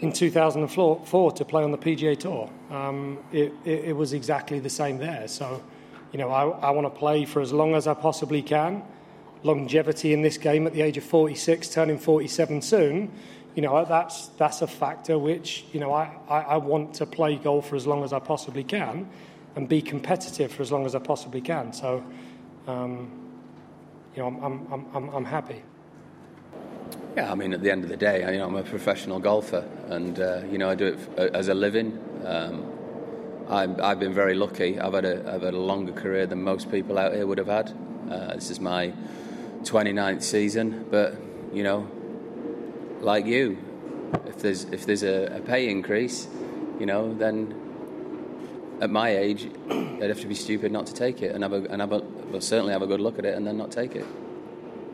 in 0.01 0.11
2004 0.11 1.31
to 1.31 1.45
play 1.45 1.63
on 1.63 1.71
the 1.71 1.77
PGA 1.77 2.17
Tour, 2.17 2.49
um, 2.69 3.17
it, 3.31 3.53
it, 3.63 3.85
it, 3.85 3.93
was 3.95 4.11
exactly 4.11 4.59
the 4.59 4.69
same 4.69 4.97
there. 4.97 5.25
So, 5.25 5.63
you 6.11 6.19
know, 6.19 6.29
I, 6.29 6.49
I 6.49 6.69
want 6.71 6.85
to 6.85 6.99
play 6.99 7.23
for 7.23 7.41
as 7.41 7.53
long 7.53 7.75
as 7.75 7.87
I 7.87 7.93
possibly 7.93 8.41
can. 8.41 8.83
Longevity 9.43 10.11
in 10.11 10.21
this 10.21 10.37
game 10.37 10.67
at 10.67 10.73
the 10.73 10.81
age 10.81 10.97
of 10.97 11.05
46, 11.05 11.69
turning 11.69 11.97
47 11.97 12.61
soon 12.61 13.11
you 13.55 13.61
know, 13.61 13.85
that's, 13.85 14.27
that's 14.37 14.61
a 14.61 14.67
factor 14.67 15.17
which, 15.17 15.65
you 15.71 15.79
know, 15.79 15.93
I, 15.93 16.11
I, 16.27 16.39
I, 16.41 16.57
want 16.57 16.95
to 16.95 17.05
play 17.05 17.37
golf 17.37 17.69
for 17.69 17.77
as 17.77 17.87
long 17.87 18.03
as 18.03 18.11
I 18.11 18.19
possibly 18.19 18.65
can 18.65 19.09
and 19.55 19.69
be 19.69 19.81
competitive 19.81 20.51
for 20.51 20.61
as 20.61 20.71
long 20.73 20.85
as 20.85 20.93
I 20.93 20.99
possibly 20.99 21.39
can. 21.39 21.71
So, 21.71 22.03
um, 22.67 23.09
you 24.15 24.21
know, 24.21 24.27
I'm, 24.27 24.67
I'm, 24.71 24.85
I'm, 24.93 25.09
I'm 25.09 25.25
happy. 25.25 25.63
Yeah, 27.15 27.31
I 27.31 27.35
mean, 27.35 27.53
at 27.53 27.61
the 27.61 27.71
end 27.71 27.83
of 27.83 27.89
the 27.89 27.95
day, 27.95 28.19
you 28.29 28.39
know, 28.39 28.47
I'm 28.47 28.55
a 28.55 28.63
professional 28.63 29.19
golfer, 29.19 29.65
and 29.87 30.19
uh, 30.19 30.41
you 30.51 30.57
know, 30.57 30.69
I 30.69 30.75
do 30.75 30.87
it 30.87 31.17
as 31.33 31.47
a 31.47 31.53
living. 31.53 31.97
Um, 32.25 32.65
I'm, 33.47 33.79
I've 33.81 33.99
been 33.99 34.13
very 34.13 34.35
lucky. 34.35 34.79
I've 34.79 34.93
had 34.93 35.05
a, 35.05 35.33
I've 35.33 35.41
had 35.41 35.53
a 35.53 35.59
longer 35.59 35.93
career 35.93 36.25
than 36.25 36.43
most 36.43 36.69
people 36.69 36.97
out 36.97 37.13
here 37.13 37.25
would 37.25 37.37
have 37.37 37.47
had. 37.47 37.71
Uh, 38.11 38.35
this 38.35 38.49
is 38.49 38.59
my 38.59 38.91
29th 39.61 40.23
season, 40.23 40.85
but 40.91 41.15
you 41.53 41.63
know, 41.63 41.89
like 43.05 43.25
you. 43.25 43.57
If 44.25 44.39
there's 44.39 44.63
if 44.65 44.85
there's 44.85 45.03
a, 45.03 45.37
a 45.37 45.39
pay 45.39 45.69
increase, 45.69 46.27
you 46.79 46.85
know, 46.85 47.13
then 47.13 47.53
at 48.81 48.89
my 48.89 49.15
age, 49.15 49.49
I'd 49.69 50.09
have 50.09 50.19
to 50.21 50.27
be 50.27 50.35
stupid 50.35 50.71
not 50.71 50.87
to 50.87 50.93
take 50.93 51.21
it 51.21 51.33
and 51.33 51.43
have 51.43 51.53
a 51.53 51.63
and 51.69 51.81
have 51.81 51.91
a 51.91 51.99
well, 51.99 52.41
certainly 52.41 52.73
have 52.73 52.81
a 52.81 52.87
good 52.87 52.99
look 52.99 53.19
at 53.19 53.25
it 53.25 53.35
and 53.35 53.45
then 53.47 53.57
not 53.57 53.71
take 53.71 53.95
it. 53.95 54.05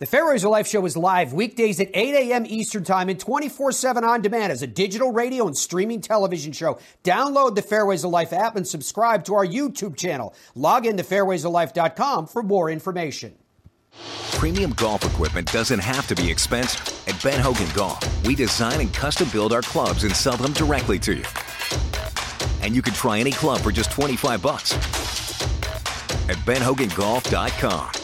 The 0.00 0.06
Fairways 0.06 0.42
of 0.42 0.50
Life 0.50 0.66
show 0.66 0.84
is 0.86 0.96
live 0.96 1.32
weekdays 1.32 1.78
at 1.78 1.88
8 1.94 2.14
a.m. 2.16 2.46
Eastern 2.46 2.82
Time 2.82 3.08
and 3.08 3.18
24 3.18 3.70
7 3.70 4.02
on 4.02 4.22
demand 4.22 4.50
as 4.50 4.60
a 4.60 4.66
digital 4.66 5.12
radio 5.12 5.46
and 5.46 5.56
streaming 5.56 6.00
television 6.00 6.50
show. 6.52 6.80
Download 7.04 7.54
the 7.54 7.62
Fairways 7.62 8.02
of 8.02 8.10
Life 8.10 8.32
app 8.32 8.56
and 8.56 8.66
subscribe 8.66 9.24
to 9.26 9.36
our 9.36 9.46
YouTube 9.46 9.96
channel. 9.96 10.34
Log 10.56 10.84
in 10.84 10.96
to 10.96 11.04
fairwaysoflife.com 11.04 12.26
for 12.26 12.42
more 12.42 12.70
information. 12.70 13.36
Premium 14.32 14.72
golf 14.72 15.04
equipment 15.04 15.52
doesn't 15.52 15.78
have 15.78 16.08
to 16.08 16.16
be 16.16 16.28
expensive. 16.28 16.82
At 17.06 17.22
Ben 17.22 17.38
Hogan 17.38 17.68
Golf, 17.72 18.26
we 18.26 18.34
design 18.34 18.80
and 18.80 18.92
custom 18.92 19.28
build 19.28 19.52
our 19.52 19.62
clubs 19.62 20.02
and 20.02 20.14
sell 20.14 20.36
them 20.36 20.54
directly 20.54 20.98
to 20.98 21.14
you. 21.14 21.24
And 22.62 22.74
you 22.74 22.82
can 22.82 22.94
try 22.94 23.20
any 23.20 23.30
club 23.30 23.60
for 23.60 23.70
just 23.70 23.92
25 23.92 24.42
bucks 24.42 24.72
at 26.28 26.36
benhogangolf.com. 26.38 28.03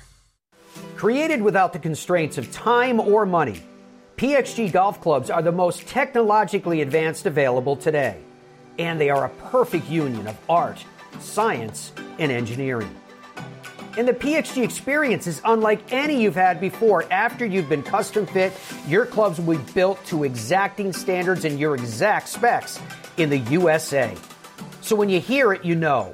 Created 1.01 1.41
without 1.41 1.73
the 1.73 1.79
constraints 1.79 2.37
of 2.37 2.51
time 2.51 2.99
or 2.99 3.25
money, 3.25 3.59
PXG 4.17 4.71
golf 4.71 5.01
clubs 5.01 5.31
are 5.31 5.41
the 5.41 5.51
most 5.51 5.87
technologically 5.87 6.81
advanced 6.83 7.25
available 7.25 7.75
today. 7.75 8.19
And 8.77 9.01
they 9.01 9.09
are 9.09 9.25
a 9.25 9.29
perfect 9.49 9.89
union 9.89 10.27
of 10.27 10.37
art, 10.47 10.77
science, 11.19 11.91
and 12.19 12.31
engineering. 12.31 12.95
And 13.97 14.07
the 14.07 14.13
PXG 14.13 14.63
experience 14.63 15.25
is 15.25 15.41
unlike 15.43 15.91
any 15.91 16.21
you've 16.21 16.35
had 16.35 16.61
before. 16.61 17.11
After 17.11 17.47
you've 17.47 17.67
been 17.67 17.81
custom 17.81 18.27
fit, 18.27 18.53
your 18.87 19.07
clubs 19.07 19.41
will 19.41 19.57
be 19.57 19.73
built 19.73 20.05
to 20.05 20.23
exacting 20.23 20.93
standards 20.93 21.45
and 21.45 21.59
your 21.59 21.73
exact 21.73 22.29
specs 22.29 22.79
in 23.17 23.31
the 23.31 23.39
USA. 23.39 24.15
So 24.81 24.95
when 24.95 25.09
you 25.09 25.19
hear 25.19 25.51
it, 25.51 25.65
you 25.65 25.73
know. 25.73 26.13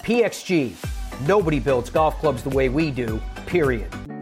PXG, 0.00 0.74
nobody 1.28 1.60
builds 1.60 1.88
golf 1.88 2.18
clubs 2.18 2.42
the 2.42 2.50
way 2.50 2.68
we 2.68 2.90
do, 2.90 3.22
period. 3.48 3.90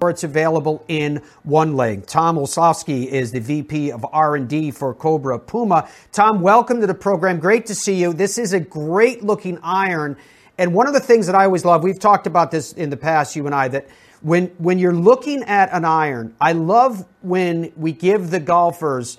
Or 0.00 0.10
it's 0.10 0.24
available 0.24 0.84
in 0.88 1.22
one 1.42 1.74
leg. 1.74 2.06
Tom 2.06 2.36
Olsavsky 2.36 3.06
is 3.06 3.32
the 3.32 3.40
VP 3.40 3.92
of 3.92 4.04
R&D 4.12 4.72
for 4.72 4.92
Cobra 4.92 5.38
Puma. 5.38 5.88
Tom, 6.12 6.42
welcome 6.42 6.80
to 6.82 6.86
the 6.86 6.94
program. 6.94 7.38
Great 7.40 7.66
to 7.66 7.74
see 7.74 7.94
you. 7.94 8.12
This 8.12 8.36
is 8.36 8.52
a 8.52 8.60
great 8.60 9.24
looking 9.24 9.58
iron. 9.62 10.18
And 10.58 10.74
one 10.74 10.86
of 10.86 10.92
the 10.92 11.00
things 11.00 11.26
that 11.26 11.34
I 11.34 11.44
always 11.44 11.64
love, 11.64 11.82
we've 11.82 11.98
talked 11.98 12.26
about 12.26 12.50
this 12.50 12.72
in 12.74 12.90
the 12.90 12.96
past, 12.96 13.36
you 13.36 13.46
and 13.46 13.54
I, 13.54 13.68
that 13.68 13.88
When 14.22 14.46
when 14.58 14.78
you're 14.78 14.94
looking 14.94 15.42
at 15.44 15.72
an 15.72 15.84
iron, 15.84 16.34
I 16.40 16.52
love 16.52 17.04
when 17.22 17.72
we 17.76 17.92
give 17.92 18.30
the 18.30 18.40
golfers 18.40 19.18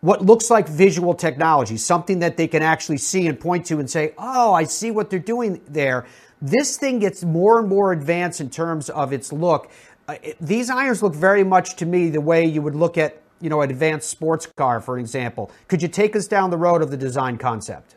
what 0.00 0.20
looks 0.20 0.50
like 0.50 0.68
visual 0.68 1.14
technology, 1.14 1.78
something 1.78 2.20
that 2.20 2.36
they 2.36 2.46
can 2.46 2.62
actually 2.62 2.98
see 2.98 3.26
and 3.26 3.40
point 3.40 3.66
to 3.66 3.78
and 3.78 3.88
say, 3.90 4.12
"Oh, 4.18 4.52
I 4.52 4.64
see 4.64 4.90
what 4.90 5.08
they're 5.08 5.18
doing 5.18 5.60
there." 5.66 6.04
This 6.42 6.76
thing 6.76 6.98
gets 6.98 7.24
more 7.24 7.58
and 7.58 7.68
more 7.68 7.92
advanced 7.92 8.40
in 8.42 8.50
terms 8.50 8.90
of 8.90 9.12
its 9.14 9.32
look. 9.32 9.70
Uh, 10.08 10.16
it, 10.22 10.36
these 10.40 10.70
irons 10.70 11.02
look 11.02 11.14
very 11.14 11.44
much 11.44 11.76
to 11.76 11.86
me 11.86 12.10
the 12.10 12.20
way 12.20 12.44
you 12.44 12.60
would 12.62 12.74
look 12.74 12.98
at, 12.98 13.22
you 13.40 13.48
know, 13.48 13.62
an 13.62 13.70
advanced 13.70 14.10
sports 14.10 14.46
car, 14.56 14.80
for 14.80 14.98
example. 14.98 15.50
Could 15.68 15.82
you 15.82 15.88
take 15.88 16.14
us 16.14 16.26
down 16.26 16.50
the 16.50 16.58
road 16.58 16.82
of 16.82 16.90
the 16.90 16.96
design 16.96 17.38
concept? 17.38 17.96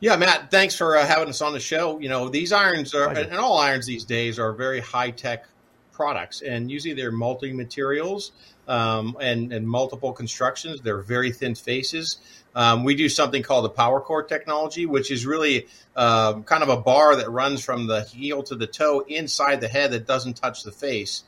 Yeah, 0.00 0.16
Matt, 0.16 0.50
thanks 0.50 0.74
for 0.74 0.96
uh, 0.96 1.06
having 1.06 1.28
us 1.28 1.40
on 1.40 1.52
the 1.52 1.60
show. 1.60 2.00
You 2.00 2.08
know, 2.08 2.28
these 2.28 2.52
irons 2.52 2.92
are, 2.92 3.10
and 3.10 3.34
all 3.34 3.58
irons 3.58 3.86
these 3.86 4.04
days 4.04 4.38
are 4.38 4.52
very 4.52 4.80
high 4.80 5.10
tech 5.10 5.46
products, 5.92 6.42
and 6.42 6.70
usually 6.70 6.94
they're 6.94 7.12
multi 7.12 7.52
materials 7.52 8.32
um, 8.68 9.16
and, 9.20 9.52
and 9.52 9.66
multiple 9.66 10.12
constructions. 10.12 10.80
They're 10.80 11.02
very 11.02 11.32
thin 11.32 11.54
faces. 11.54 12.18
Um, 12.54 12.84
we 12.84 12.94
do 12.94 13.08
something 13.08 13.42
called 13.42 13.64
the 13.64 13.70
Power 13.70 14.00
Core 14.00 14.22
technology, 14.22 14.86
which 14.86 15.10
is 15.10 15.24
really 15.24 15.66
uh, 15.96 16.40
kind 16.40 16.62
of 16.62 16.68
a 16.68 16.76
bar 16.76 17.16
that 17.16 17.30
runs 17.30 17.64
from 17.64 17.86
the 17.86 18.02
heel 18.02 18.42
to 18.44 18.54
the 18.54 18.66
toe 18.66 19.04
inside 19.08 19.60
the 19.60 19.68
head 19.68 19.92
that 19.92 20.06
doesn't 20.06 20.34
touch 20.34 20.62
the 20.62 20.72
face. 20.72 21.24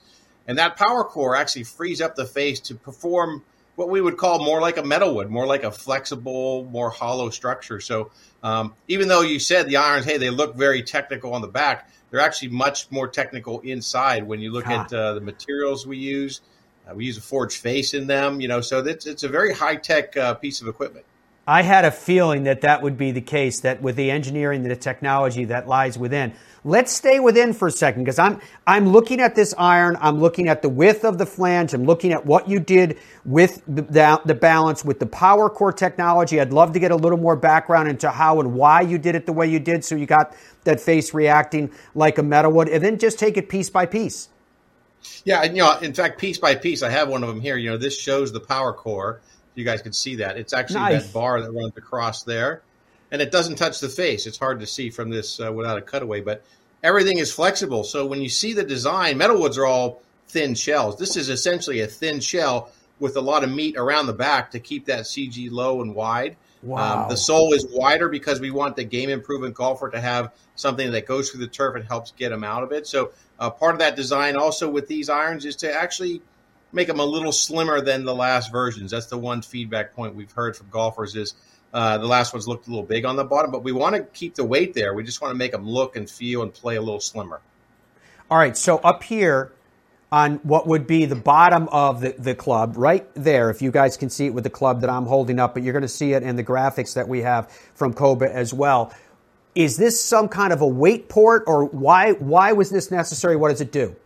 And 0.46 0.59
that 0.59 0.77
Power 0.77 1.05
Core 1.05 1.37
actually 1.37 1.64
frees 1.64 2.00
up 2.00 2.16
the 2.16 2.27
face 2.27 2.61
to 2.61 2.74
perform 2.74 3.42
what 3.77 3.88
we 3.88 4.00
would 4.00 4.16
call 4.16 4.44
more 4.44 4.61
like 4.61 4.77
a 4.77 4.85
metal 4.85 5.14
wood, 5.14 5.31
more 5.31 5.46
like 5.46 5.64
a 5.64 5.70
flexible, 5.70 6.64
more 6.70 6.90
hollow 6.90 7.31
structure. 7.31 7.81
So 7.81 8.11
um, 8.45 8.75
even 8.89 9.09
though 9.09 9.23
you 9.23 9.39
said 9.41 9.67
the 9.67 9.79
irons, 9.79 10.05
hey, 10.05 10.19
they 10.19 10.29
look 10.29 10.55
very 10.55 10.83
technical 10.83 11.33
on 11.33 11.41
the 11.41 11.49
back, 11.49 11.91
they're 12.11 12.21
actually 12.21 12.49
much 12.49 12.91
more 12.93 13.09
technical 13.09 13.59
inside 13.61 14.25
when 14.25 14.39
you 14.39 14.53
look 14.53 14.67
at 14.69 14.93
uh, 14.93 15.15
the 15.15 15.21
materials 15.21 15.87
we 15.87 15.97
use. 15.97 16.43
Uh, 16.89 16.95
we 16.95 17.07
use 17.07 17.17
a 17.17 17.23
forged 17.23 17.57
face 17.57 17.95
in 17.95 18.07
them, 18.07 18.43
you 18.43 18.47
know, 18.47 18.61
so 18.61 18.85
it's, 18.85 19.07
it's 19.07 19.23
a 19.23 19.29
very 19.29 19.55
high 19.55 19.77
tech 19.77 20.15
uh, 20.19 20.35
piece 20.35 20.61
of 20.61 20.69
equipment. 20.69 21.07
I 21.47 21.63
had 21.63 21.85
a 21.85 21.91
feeling 21.91 22.45
that 22.45 22.61
that 22.61 22.83
would 22.83 22.97
be 22.97 23.11
the 23.11 23.21
case, 23.23 23.61
that 23.61 23.83
with 23.83 23.97
the 23.97 24.11
engineering, 24.11 24.63
the 24.63 24.77
technology 24.77 25.47
that 25.47 25.67
lies 25.67 25.99
within. 25.99 26.35
Let's 26.66 26.90
stay 26.90 27.20
within 27.20 27.53
for 27.53 27.68
a 27.68 27.70
second 27.70 28.05
because 28.05 28.18
I'm 28.18 28.40
I'm 28.66 28.88
looking 28.88 29.20
at 29.20 29.35
this 29.35 29.53
iron. 29.59 29.98
I'm 30.00 30.18
looking 30.18 30.48
at 30.48 30.62
the 30.62 30.70
width 30.70 31.05
of 31.05 31.18
the 31.18 31.27
flange. 31.27 31.74
I'm 31.74 31.85
looking 31.85 32.11
at 32.11 32.24
what 32.24 32.48
you 32.48 32.59
did 32.59 32.98
with 33.27 33.62
the, 33.68 34.20
the 34.24 34.35
balance 34.35 34.83
with 34.83 34.98
the 34.98 35.07
power 35.07 35.50
core 35.50 35.74
technology. 35.74 36.40
I'd 36.40 36.55
love 36.55 36.72
to 36.72 36.81
get 36.81 36.90
a 36.90 36.96
little 36.96 37.18
more 37.18 37.37
background 37.37 37.88
into 37.88 38.11
how 38.11 38.40
and 38.40 38.55
why 38.55 38.81
you 38.81 38.96
did 38.96 39.14
it 39.14 39.27
the 39.27 39.33
way 39.33 39.46
you 39.46 39.61
did, 39.61 39.85
so 39.85 39.94
you 39.94 40.07
got 40.07 40.35
that 40.64 40.81
face 40.81 41.12
reacting 41.12 41.70
like 41.94 42.16
a 42.16 42.22
metal 42.22 42.50
would, 42.53 42.70
and 42.70 42.83
then 42.83 42.98
just 42.98 43.18
take 43.18 43.37
it 43.37 43.50
piece 43.50 43.68
by 43.68 43.85
piece. 43.85 44.31
Yeah, 45.24 45.42
and 45.42 45.55
you 45.55 45.62
know, 45.62 45.77
in 45.81 45.92
fact, 45.92 46.18
piece 46.18 46.38
by 46.38 46.55
piece, 46.55 46.83
I 46.83 46.88
have 46.88 47.11
one 47.11 47.22
of 47.22 47.29
them 47.29 47.42
here. 47.42 47.59
You 47.59 47.72
know, 47.72 47.77
this 47.77 47.98
shows 47.98 48.33
the 48.33 48.40
power 48.40 48.72
core. 48.72 49.20
You 49.55 49.66
guys 49.66 49.83
can 49.83 49.92
see 49.92 50.16
that. 50.16 50.38
It's 50.38 50.55
actually 50.55 50.81
nice. 50.81 51.05
that 51.05 51.12
bar 51.12 51.42
that 51.42 51.53
runs 51.53 51.77
across 51.77 52.22
there 52.22 52.62
and 53.11 53.23
it 53.23 53.31
doesn't 53.31 53.57
touch 53.57 53.81
the 53.81 53.88
face. 53.88 54.27
It's 54.27 54.38
hard 54.38 54.61
to 54.61 54.67
see 54.67 54.90
from 54.90 55.11
this 55.11 55.40
uh, 55.40 55.53
without 55.53 55.79
a 55.79 55.83
cutaway, 55.83 56.21
but 56.21 56.43
everything 56.83 57.19
is 57.19 57.33
flexible. 57.33 57.85
So 57.85 58.07
when 58.07 58.21
you 58.21 58.29
see 58.29 58.53
the 58.53 58.64
design, 58.64 59.19
metalwoods 59.19 59.57
are 59.57 59.67
all 59.67 60.03
thin 60.29 60.55
shells. 60.55 60.99
This 60.99 61.17
is 61.17 61.29
essentially 61.29 61.81
a 61.81 61.87
thin 61.87 62.21
shell 62.21 62.71
with 62.99 63.17
a 63.17 63.21
lot 63.21 63.45
of 63.45 63.51
meat 63.51 63.77
around 63.77 64.07
the 64.07 64.12
back 64.12 64.53
to 64.53 64.61
keep 64.61 64.87
that 64.87 65.05
CG 65.05 65.51
low 65.51 65.83
and 65.83 65.95
wide. 65.95 66.37
Wow. 66.62 67.03
Um, 67.03 67.09
the 67.11 67.17
sole 67.17 67.53
is 67.53 67.67
wider 67.71 68.09
because 68.09 68.40
we 68.40 68.51
want 68.51 68.77
the 68.77 68.85
game 68.85 69.11
improvement 69.11 69.55
golfer 69.55 69.90
to 69.90 70.01
have 70.01 70.33
something 70.57 70.93
that 70.93 71.07
goes 71.07 71.31
through 71.31 71.40
the 71.40 71.49
turf 71.49 71.75
and 71.75 71.85
helps 71.85 72.12
get 72.12 72.31
them 72.31 72.45
out 72.45 72.62
of 72.62 72.73
it. 72.73 72.87
So 72.87 73.12
uh, 73.38 73.51
part 73.51 73.75
of 73.75 73.81
that 73.81 73.97
design 73.97 74.37
also 74.37 74.71
with 74.71 74.88
these 74.88 75.11
irons 75.11 75.45
is 75.45 75.57
to 75.57 75.73
actually 75.73 76.23
make 76.73 76.87
them 76.87 77.01
a 77.01 77.05
little 77.05 77.33
slimmer 77.33 77.81
than 77.81 78.05
the 78.05 78.14
last 78.14 78.51
versions. 78.51 78.93
That's 78.93 79.07
the 79.07 79.19
one 79.19 79.43
feedback 79.43 79.95
point 79.95 80.14
we've 80.14 80.33
heard 80.33 80.57
from 80.57 80.69
golfers 80.71 81.14
is– 81.14 81.35
uh, 81.75 81.99
the 81.99 82.07
last 82.07 82.33
ones 82.33 82.47
looked 82.47 82.69
a 82.69 82.71
little 82.71 82.87
big 82.87 83.05
on 83.05 83.17
the 83.17 83.25
bottom, 83.25 83.51
but 83.51 83.65
we 83.65 83.73
want 83.73 83.97
to 83.97 84.05
keep 84.05 84.37
the 84.37 84.45
weight 84.45 84.73
there. 84.73 84.95
We 84.95 85.03
just 85.03 85.21
want 85.21 85.33
to 85.33 85.37
make 85.37 85.53
them 85.53 85.69
look 85.69 85.97
and 85.97 86.09
feel 86.09 86.43
and 86.43 86.55
play 86.55 86.77
a 86.77 86.81
little 86.81 87.01
slimmer. 87.01 87.41
All 88.31 88.39
right, 88.39 88.57
so 88.57 88.79
up 88.79 89.03
here 89.03 89.53
on 90.13 90.37
what 90.45 90.69
would 90.69 90.87
be 90.87 91.05
the 91.05 91.17
bottom 91.17 91.69
of 91.69 92.01
the, 92.01 92.15
the 92.17 92.35
club, 92.37 92.75
right 92.77 93.07
there, 93.15 93.51
if 93.51 93.61
you 93.61 93.73
guys 93.73 93.97
can 93.97 94.09
see 94.09 94.27
it 94.27 94.31
with 94.33 94.45
the 94.45 94.51
club 94.51 94.81
that 94.83 94.89
I'm 94.89 95.07
holding 95.07 95.41
up, 95.41 95.55
but 95.55 95.65
you're 95.65 95.73
going 95.73 95.83
to 95.83 95.89
see 95.89 96.13
it 96.13 96.23
in 96.23 96.37
the 96.37 96.45
graphics 96.45 96.95
that 96.95 97.09
we 97.09 97.23
have 97.23 97.51
from 97.75 97.93
Cobra 97.93 98.31
as 98.31 98.55
well. 98.55 98.95
Is 99.57 99.77
this 99.77 100.01
some 100.01 100.29
kind 100.29 100.53
of 100.53 100.61
a 100.61 100.67
weight 100.67 101.09
port, 101.09 101.43
or 101.49 101.65
why 101.65 102.13
why 102.13 102.53
was 102.53 102.71
this 102.71 102.93
necessary? 102.93 103.35
What 103.35 103.49
does 103.49 103.61
it 103.61 103.73
do? 103.73 103.97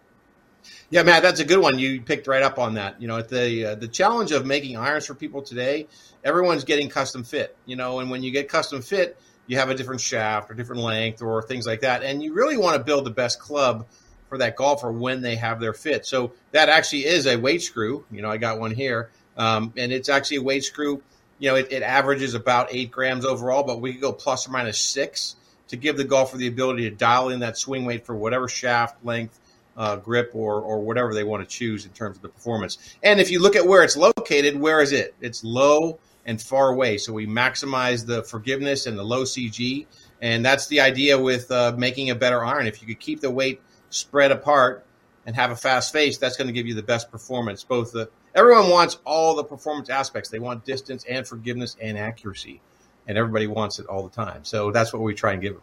Yeah, 0.90 1.02
Matt, 1.02 1.22
that's 1.22 1.40
a 1.40 1.44
good 1.44 1.59
one. 1.59 1.78
You 1.78 2.00
picked 2.00 2.26
right 2.26 2.42
up 2.42 2.59
on 2.59 2.74
that. 2.74 3.00
You 3.00 3.09
know, 3.09 3.20
the 3.20 3.72
uh, 3.72 3.74
the 3.74 3.88
challenge 3.88 4.33
of 4.33 4.46
making 4.46 4.76
irons 4.76 5.07
for 5.07 5.14
people 5.14 5.42
today, 5.42 5.87
everyone's 6.24 6.64
getting 6.64 6.88
custom 6.88 7.24
fit. 7.24 7.57
You 7.66 7.76
know, 7.76 8.00
and 8.00 8.11
when 8.11 8.22
you 8.22 8.31
get 8.31 8.48
custom 8.48 8.81
fit, 8.81 9.20
you 9.46 9.59
have 9.59 9.70
a 9.70 9.74
different 9.74 10.00
shaft 10.00 10.50
or 10.50 10.54
different 10.54 10.83
length 10.83 11.20
or 11.22 11.42
things 11.42 11.66
like 11.66 11.81
that, 11.81 12.02
and 12.02 12.22
you 12.22 12.33
really 12.33 12.57
want 12.57 12.76
to 12.76 12.83
build 12.83 13.04
the 13.04 13.11
best 13.11 13.38
club 13.38 13.87
for 14.28 14.38
that 14.38 14.57
golfer 14.57 14.92
when 14.92 15.22
they 15.22 15.37
have 15.37 15.61
their 15.61 15.72
fit. 15.72 16.07
So 16.07 16.33
that 16.52 16.68
actually 16.68 17.07
is 17.07 17.26
a 17.26 17.37
weight 17.37 17.62
screw. 17.62 18.04
You 18.11 18.22
know, 18.22 18.31
I 18.31 18.37
got 18.37 18.59
one 18.59 18.72
here, 18.72 19.11
um, 19.37 19.72
and 19.76 19.92
it's 19.92 20.09
actually 20.09 20.38
a 20.38 20.42
weight 20.42 20.64
screw. 20.64 21.02
You 21.38 21.50
know, 21.50 21.57
it, 21.57 21.70
it 21.70 21.83
averages 21.83 22.35
about 22.35 22.68
eight 22.70 22.90
grams 22.90 23.24
overall, 23.24 23.62
but 23.62 23.81
we 23.81 23.92
could 23.92 24.00
go 24.00 24.12
plus 24.12 24.48
or 24.48 24.50
minus 24.50 24.78
six 24.78 25.37
to 25.68 25.76
give 25.76 25.96
the 25.96 26.04
golfer 26.04 26.37
the 26.37 26.46
ability 26.46 26.88
to 26.88 26.96
dial 26.96 27.28
in 27.28 27.40
that 27.40 27.57
swing 27.57 27.85
weight 27.85 28.07
for 28.07 28.14
whatever 28.14 28.48
shaft 28.48 29.04
length 29.04 29.38
uh, 29.78 29.96
grip 29.96 30.32
or 30.34 30.60
or 30.60 30.80
whatever 30.80 31.14
they 31.14 31.24
want 31.24 31.42
to 31.42 31.48
choose 31.48 31.86
in 31.86 31.92
terms 31.92 32.16
of 32.16 32.22
the 32.22 32.28
performance. 32.28 32.96
And 33.02 33.20
if 33.20 33.30
you 33.30 33.40
look 33.40 33.56
at 33.56 33.66
where 33.66 33.82
it's 33.82 33.96
located, 33.96 34.58
where 34.58 34.82
is 34.82 34.92
it? 34.92 35.14
It's 35.20 35.42
low 35.44 35.98
and 36.26 36.42
far 36.42 36.70
away. 36.70 36.98
So 36.98 37.12
we 37.12 37.26
maximize 37.26 38.04
the 38.04 38.22
forgiveness 38.24 38.86
and 38.86 38.98
the 38.98 39.04
low 39.04 39.22
CG, 39.22 39.86
and 40.20 40.44
that's 40.44 40.66
the 40.66 40.80
idea 40.80 41.18
with 41.18 41.50
uh, 41.50 41.74
making 41.78 42.10
a 42.10 42.14
better 42.16 42.44
iron. 42.44 42.66
If 42.66 42.82
you 42.82 42.88
could 42.88 43.00
keep 43.00 43.20
the 43.20 43.30
weight 43.30 43.62
spread 43.88 44.32
apart 44.32 44.84
and 45.24 45.36
have 45.36 45.52
a 45.52 45.56
fast 45.56 45.92
face, 45.92 46.18
that's 46.18 46.36
going 46.36 46.48
to 46.48 46.52
give 46.52 46.66
you 46.66 46.74
the 46.74 46.82
best 46.82 47.10
performance. 47.10 47.62
Both 47.62 47.92
the 47.92 48.10
everyone 48.34 48.70
wants 48.70 48.98
all 49.04 49.36
the 49.36 49.44
performance 49.44 49.88
aspects. 49.90 50.28
They 50.28 50.40
want 50.40 50.64
distance 50.64 51.04
and 51.08 51.26
forgiveness 51.26 51.76
and 51.80 51.96
accuracy, 51.96 52.60
and 53.06 53.16
everybody 53.16 53.46
wants 53.46 53.78
it 53.78 53.86
all 53.86 54.02
the 54.02 54.14
time. 54.14 54.44
So 54.44 54.72
that's 54.72 54.92
what 54.92 55.02
we 55.02 55.14
try 55.14 55.34
and 55.34 55.40
give 55.40 55.54
them. 55.54 55.62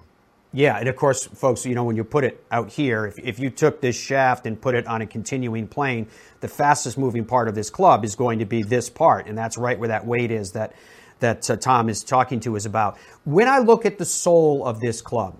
Yeah, 0.55 0.77
and 0.77 0.87
of 0.87 0.95
course, 0.95 1.25
folks, 1.25 1.65
you 1.65 1.75
know, 1.75 1.83
when 1.83 1.97
you 1.97 2.05
put 2.05 2.23
it 2.23 2.41
out 2.49 2.71
here, 2.71 3.07
if, 3.07 3.19
if 3.19 3.39
you 3.39 3.49
took 3.49 3.81
this 3.81 3.99
shaft 3.99 4.45
and 4.45 4.59
put 4.59 4.73
it 4.73 4.87
on 4.87 5.01
a 5.01 5.05
continuing 5.05 5.67
plane, 5.67 6.07
the 6.39 6.47
fastest 6.47 6.97
moving 6.97 7.25
part 7.25 7.49
of 7.49 7.55
this 7.55 7.69
club 7.69 8.05
is 8.05 8.15
going 8.15 8.39
to 8.39 8.45
be 8.45 8.63
this 8.63 8.89
part, 8.89 9.27
and 9.27 9.37
that's 9.37 9.57
right 9.57 9.77
where 9.77 9.89
that 9.89 10.05
weight 10.05 10.31
is 10.31 10.53
that 10.53 10.73
that 11.19 11.49
uh, 11.49 11.57
Tom 11.57 11.89
is 11.89 12.05
talking 12.05 12.39
to 12.39 12.55
us 12.55 12.65
about. 12.65 12.97
When 13.25 13.49
I 13.49 13.59
look 13.59 13.85
at 13.85 13.97
the 13.97 14.05
sole 14.05 14.65
of 14.65 14.79
this 14.79 15.01
club, 15.01 15.37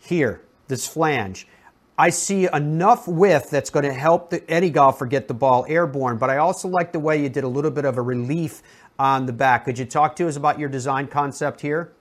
here, 0.00 0.42
this 0.68 0.86
flange, 0.86 1.48
I 1.96 2.10
see 2.10 2.46
enough 2.52 3.08
width 3.08 3.48
that's 3.48 3.70
going 3.70 3.86
to 3.86 3.92
help 3.94 4.28
the, 4.28 4.50
any 4.50 4.68
golfer 4.68 5.06
get 5.06 5.28
the 5.28 5.34
ball 5.34 5.64
airborne, 5.66 6.18
but 6.18 6.28
I 6.28 6.36
also 6.36 6.68
like 6.68 6.92
the 6.92 7.00
way 7.00 7.22
you 7.22 7.30
did 7.30 7.44
a 7.44 7.48
little 7.48 7.70
bit 7.70 7.86
of 7.86 7.96
a 7.96 8.02
relief 8.02 8.62
on 8.98 9.24
the 9.24 9.32
back. 9.32 9.64
Could 9.64 9.78
you 9.78 9.86
talk 9.86 10.14
to 10.16 10.28
us 10.28 10.36
about 10.36 10.58
your 10.58 10.68
design 10.68 11.06
concept 11.06 11.62
here? 11.62 11.95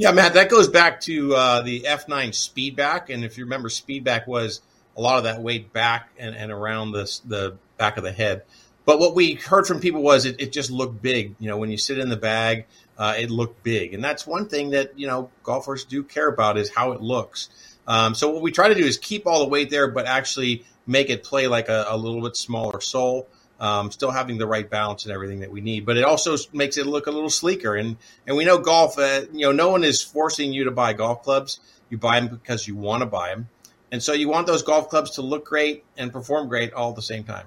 Yeah, 0.00 0.12
Matt, 0.12 0.32
that 0.32 0.48
goes 0.48 0.66
back 0.66 1.02
to 1.02 1.34
uh, 1.34 1.60
the 1.60 1.82
F9 1.82 2.30
Speedback, 2.30 3.12
and 3.12 3.22
if 3.22 3.36
you 3.36 3.44
remember, 3.44 3.68
Speedback 3.68 4.26
was 4.26 4.62
a 4.96 5.00
lot 5.02 5.18
of 5.18 5.24
that 5.24 5.42
weight 5.42 5.74
back 5.74 6.08
and, 6.18 6.34
and 6.34 6.50
around 6.50 6.92
the 6.92 7.20
the 7.26 7.58
back 7.76 7.98
of 7.98 8.02
the 8.02 8.10
head. 8.10 8.44
But 8.86 8.98
what 8.98 9.14
we 9.14 9.34
heard 9.34 9.66
from 9.66 9.78
people 9.78 10.00
was 10.02 10.24
it, 10.24 10.40
it 10.40 10.52
just 10.52 10.70
looked 10.70 11.02
big. 11.02 11.34
You 11.38 11.48
know, 11.50 11.58
when 11.58 11.70
you 11.70 11.76
sit 11.76 11.98
in 11.98 12.08
the 12.08 12.16
bag, 12.16 12.64
uh, 12.96 13.16
it 13.18 13.30
looked 13.30 13.62
big, 13.62 13.92
and 13.92 14.02
that's 14.02 14.26
one 14.26 14.48
thing 14.48 14.70
that 14.70 14.98
you 14.98 15.06
know 15.06 15.30
golfers 15.42 15.84
do 15.84 16.02
care 16.02 16.28
about 16.28 16.56
is 16.56 16.70
how 16.70 16.92
it 16.92 17.02
looks. 17.02 17.50
Um, 17.86 18.14
so 18.14 18.30
what 18.30 18.40
we 18.40 18.52
try 18.52 18.68
to 18.68 18.74
do 18.74 18.86
is 18.86 18.96
keep 18.96 19.26
all 19.26 19.40
the 19.40 19.48
weight 19.50 19.68
there, 19.68 19.88
but 19.88 20.06
actually 20.06 20.64
make 20.86 21.10
it 21.10 21.24
play 21.24 21.46
like 21.46 21.68
a, 21.68 21.84
a 21.90 21.96
little 21.98 22.22
bit 22.22 22.38
smaller 22.38 22.80
sole 22.80 23.28
um, 23.60 23.90
still 23.90 24.10
having 24.10 24.38
the 24.38 24.46
right 24.46 24.68
balance 24.68 25.04
and 25.04 25.12
everything 25.12 25.40
that 25.40 25.52
we 25.52 25.60
need. 25.60 25.86
But 25.86 25.96
it 25.96 26.04
also 26.04 26.36
makes 26.52 26.76
it 26.78 26.86
look 26.86 27.06
a 27.06 27.10
little 27.10 27.30
sleeker. 27.30 27.76
And 27.76 27.96
and 28.26 28.36
we 28.36 28.44
know 28.44 28.58
golf. 28.58 28.98
Uh, 28.98 29.22
you 29.32 29.42
know, 29.42 29.52
no 29.52 29.70
one 29.70 29.84
is 29.84 30.02
forcing 30.02 30.52
you 30.52 30.64
to 30.64 30.70
buy 30.70 30.92
golf 30.94 31.22
clubs. 31.22 31.60
You 31.90 31.98
buy 31.98 32.20
them 32.20 32.28
because 32.28 32.66
you 32.66 32.76
want 32.76 33.02
to 33.02 33.06
buy 33.06 33.30
them, 33.30 33.48
and 33.92 34.02
so 34.02 34.12
you 34.12 34.28
want 34.28 34.46
those 34.46 34.62
golf 34.62 34.88
clubs 34.88 35.12
to 35.12 35.22
look 35.22 35.44
great 35.44 35.84
and 35.96 36.12
perform 36.12 36.48
great 36.48 36.72
all 36.72 36.90
at 36.90 36.96
the 36.96 37.02
same 37.02 37.24
time. 37.24 37.46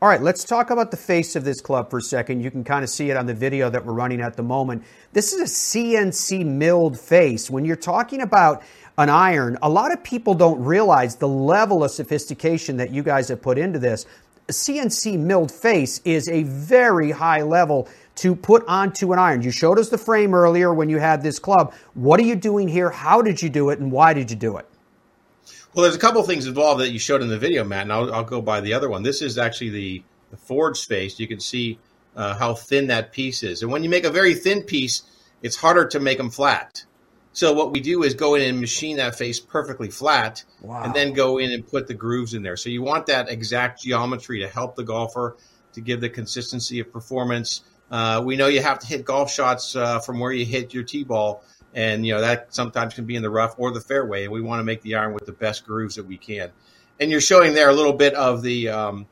All 0.00 0.08
right, 0.08 0.22
let's 0.22 0.44
talk 0.44 0.70
about 0.70 0.92
the 0.92 0.96
face 0.96 1.34
of 1.34 1.44
this 1.44 1.60
club 1.60 1.90
for 1.90 1.98
a 1.98 2.02
second. 2.02 2.40
You 2.40 2.52
can 2.52 2.62
kind 2.62 2.84
of 2.84 2.88
see 2.88 3.10
it 3.10 3.16
on 3.16 3.26
the 3.26 3.34
video 3.34 3.68
that 3.68 3.84
we're 3.84 3.94
running 3.94 4.20
at 4.20 4.36
the 4.36 4.44
moment. 4.44 4.84
This 5.12 5.32
is 5.32 5.40
a 5.40 5.44
CNC 5.44 6.46
milled 6.46 7.00
face. 7.00 7.50
When 7.50 7.64
you're 7.64 7.74
talking 7.74 8.20
about 8.20 8.62
an 8.96 9.08
iron, 9.08 9.58
a 9.60 9.68
lot 9.68 9.92
of 9.92 10.04
people 10.04 10.34
don't 10.34 10.62
realize 10.62 11.16
the 11.16 11.26
level 11.26 11.82
of 11.82 11.90
sophistication 11.90 12.76
that 12.76 12.92
you 12.92 13.02
guys 13.02 13.26
have 13.26 13.42
put 13.42 13.58
into 13.58 13.80
this. 13.80 14.06
CNC 14.48 15.18
milled 15.18 15.52
face 15.52 16.00
is 16.04 16.28
a 16.28 16.42
very 16.44 17.10
high 17.10 17.42
level 17.42 17.88
to 18.16 18.34
put 18.34 18.64
onto 18.66 19.12
an 19.12 19.18
iron. 19.18 19.42
You 19.42 19.50
showed 19.50 19.78
us 19.78 19.90
the 19.90 19.98
frame 19.98 20.34
earlier 20.34 20.72
when 20.72 20.88
you 20.88 20.98
had 20.98 21.22
this 21.22 21.38
club. 21.38 21.74
What 21.94 22.18
are 22.18 22.24
you 22.24 22.34
doing 22.34 22.66
here? 22.66 22.90
How 22.90 23.22
did 23.22 23.42
you 23.42 23.48
do 23.48 23.70
it? 23.70 23.78
And 23.78 23.92
why 23.92 24.14
did 24.14 24.30
you 24.30 24.36
do 24.36 24.56
it? 24.56 24.66
Well, 25.74 25.82
there's 25.82 25.94
a 25.94 26.00
couple 26.00 26.20
of 26.20 26.26
things 26.26 26.46
involved 26.46 26.80
that 26.80 26.90
you 26.90 26.98
showed 26.98 27.22
in 27.22 27.28
the 27.28 27.38
video, 27.38 27.62
Matt, 27.62 27.82
and 27.82 27.92
I'll, 27.92 28.12
I'll 28.12 28.24
go 28.24 28.40
by 28.40 28.60
the 28.60 28.72
other 28.72 28.88
one. 28.88 29.02
This 29.02 29.22
is 29.22 29.38
actually 29.38 29.70
the, 29.70 30.02
the 30.30 30.36
forged 30.36 30.88
face. 30.88 31.20
You 31.20 31.28
can 31.28 31.40
see 31.40 31.78
uh, 32.16 32.34
how 32.34 32.54
thin 32.54 32.88
that 32.88 33.12
piece 33.12 33.42
is. 33.42 33.62
And 33.62 33.70
when 33.70 33.84
you 33.84 33.90
make 33.90 34.04
a 34.04 34.10
very 34.10 34.34
thin 34.34 34.62
piece, 34.62 35.02
it's 35.42 35.56
harder 35.56 35.86
to 35.88 36.00
make 36.00 36.18
them 36.18 36.30
flat. 36.30 36.84
So 37.32 37.52
what 37.52 37.72
we 37.72 37.80
do 37.80 38.02
is 38.02 38.14
go 38.14 38.34
in 38.34 38.42
and 38.42 38.60
machine 38.60 38.96
that 38.96 39.16
face 39.16 39.38
perfectly 39.38 39.90
flat, 39.90 40.44
wow. 40.60 40.82
and 40.82 40.94
then 40.94 41.12
go 41.12 41.38
in 41.38 41.52
and 41.52 41.66
put 41.66 41.86
the 41.86 41.94
grooves 41.94 42.34
in 42.34 42.42
there. 42.42 42.56
So 42.56 42.68
you 42.68 42.82
want 42.82 43.06
that 43.06 43.28
exact 43.28 43.82
geometry 43.82 44.40
to 44.40 44.48
help 44.48 44.74
the 44.74 44.84
golfer 44.84 45.36
to 45.74 45.80
give 45.80 46.00
the 46.00 46.08
consistency 46.08 46.80
of 46.80 46.92
performance. 46.92 47.62
Uh, 47.90 48.22
we 48.24 48.36
know 48.36 48.48
you 48.48 48.60
have 48.60 48.80
to 48.80 48.86
hit 48.86 49.04
golf 49.04 49.30
shots 49.30 49.76
uh, 49.76 50.00
from 50.00 50.18
where 50.18 50.32
you 50.32 50.44
hit 50.44 50.74
your 50.74 50.82
tee 50.82 51.04
ball, 51.04 51.42
and 51.74 52.04
you 52.04 52.14
know 52.14 52.20
that 52.20 52.52
sometimes 52.54 52.94
can 52.94 53.04
be 53.04 53.14
in 53.14 53.22
the 53.22 53.30
rough 53.30 53.54
or 53.58 53.70
the 53.70 53.80
fairway. 53.80 54.24
And 54.24 54.32
we 54.32 54.40
want 54.40 54.60
to 54.60 54.64
make 54.64 54.82
the 54.82 54.96
iron 54.96 55.14
with 55.14 55.26
the 55.26 55.32
best 55.32 55.66
grooves 55.66 55.94
that 55.94 56.06
we 56.06 56.16
can. 56.16 56.50
And 57.00 57.10
you're 57.10 57.20
showing 57.20 57.54
there 57.54 57.68
a 57.68 57.72
little 57.72 57.92
bit 57.92 58.14
of 58.14 58.42
the 58.42 58.70
um, 58.70 59.06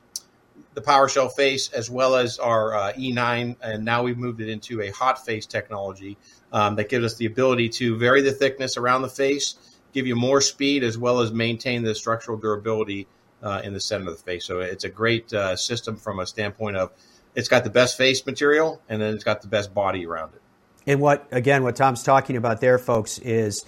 the 0.77 0.83
PowerShell 0.83 1.33
face 1.33 1.71
as 1.73 1.89
well 1.89 2.17
as 2.17 2.39
our 2.39 2.75
uh, 2.75 2.93
E9, 2.93 3.57
and 3.63 3.85
now 3.85 4.03
we've 4.03 4.19
moved 4.19 4.43
it 4.43 4.51
into 4.51 4.83
a 4.83 4.91
hot 4.91 5.25
face 5.25 5.47
technology 5.47 6.19
um, 6.53 6.77
that 6.77 6.91
gives 6.91 7.03
us 7.03 7.17
the 7.17 7.25
ability 7.25 7.71
to 7.71 7.97
vary 7.97 8.21
the 8.21 8.31
thickness 8.31 8.77
around 8.77 9.01
the 9.01 9.09
face, 9.09 9.55
give 9.95 10.07
you 10.07 10.15
more 10.15 10.43
speed, 10.43 10.85
as 10.85 10.99
well 10.99 11.21
as 11.21 11.33
maintain 11.33 11.83
the 11.83 11.95
structural 11.95 12.37
durability 12.37 13.09
uh, 13.43 13.63
in 13.65 13.73
the 13.73 13.81
center 13.81 14.11
of 14.11 14.19
the 14.19 14.23
face. 14.23 14.45
So 14.45 14.61
it's 14.61 14.85
a 14.85 14.91
great 14.91 15.33
uh, 15.33 15.57
system 15.57 15.97
from 15.97 16.19
a 16.19 16.27
standpoint 16.27 16.77
of 16.77 16.93
it's 17.35 17.49
got 17.49 17.65
the 17.65 17.71
best 17.71 17.97
face 17.97 18.27
material 18.27 18.83
and 18.87 19.01
then 19.01 19.15
it's 19.15 19.25
got 19.25 19.41
the 19.41 19.49
best 19.49 19.73
body 19.73 20.05
around 20.05 20.35
it. 20.35 20.43
And 20.87 21.01
what, 21.01 21.27
again, 21.33 21.63
what 21.63 21.77
Tom's 21.77 22.03
talking 22.03 22.37
about 22.37 22.61
there, 22.61 22.79
folks, 22.79 23.19
is 23.19 23.65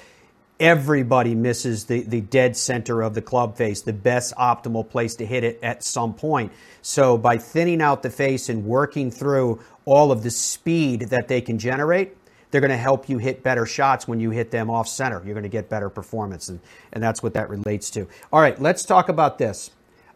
everybody 0.60 1.34
misses 1.34 1.84
the, 1.84 2.02
the 2.02 2.20
dead 2.20 2.56
center 2.56 3.02
of 3.02 3.14
the 3.14 3.22
club 3.22 3.56
face, 3.56 3.82
the 3.82 3.92
best 3.92 4.34
optimal 4.36 4.88
place 4.88 5.14
to 5.16 5.26
hit 5.26 5.44
it 5.44 5.58
at 5.62 5.82
some 5.84 6.14
point. 6.14 6.52
So 6.82 7.16
by 7.16 7.38
thinning 7.38 7.80
out 7.80 8.02
the 8.02 8.10
face 8.10 8.48
and 8.48 8.64
working 8.64 9.10
through 9.10 9.60
all 9.84 10.10
of 10.10 10.22
the 10.22 10.30
speed 10.30 11.02
that 11.10 11.28
they 11.28 11.40
can 11.40 11.58
generate, 11.58 12.16
they're 12.50 12.60
going 12.60 12.70
to 12.70 12.76
help 12.76 13.08
you 13.08 13.18
hit 13.18 13.42
better 13.42 13.66
shots 13.66 14.08
when 14.08 14.20
you 14.20 14.30
hit 14.30 14.50
them 14.50 14.70
off 14.70 14.88
center. 14.88 15.22
You're 15.24 15.34
going 15.34 15.42
to 15.42 15.48
get 15.48 15.68
better 15.68 15.90
performance, 15.90 16.48
and, 16.48 16.60
and 16.92 17.02
that's 17.02 17.22
what 17.22 17.34
that 17.34 17.50
relates 17.50 17.90
to. 17.90 18.08
All 18.32 18.40
right, 18.40 18.60
let's 18.60 18.84
talk 18.84 19.08
about 19.08 19.38
this. 19.38 19.70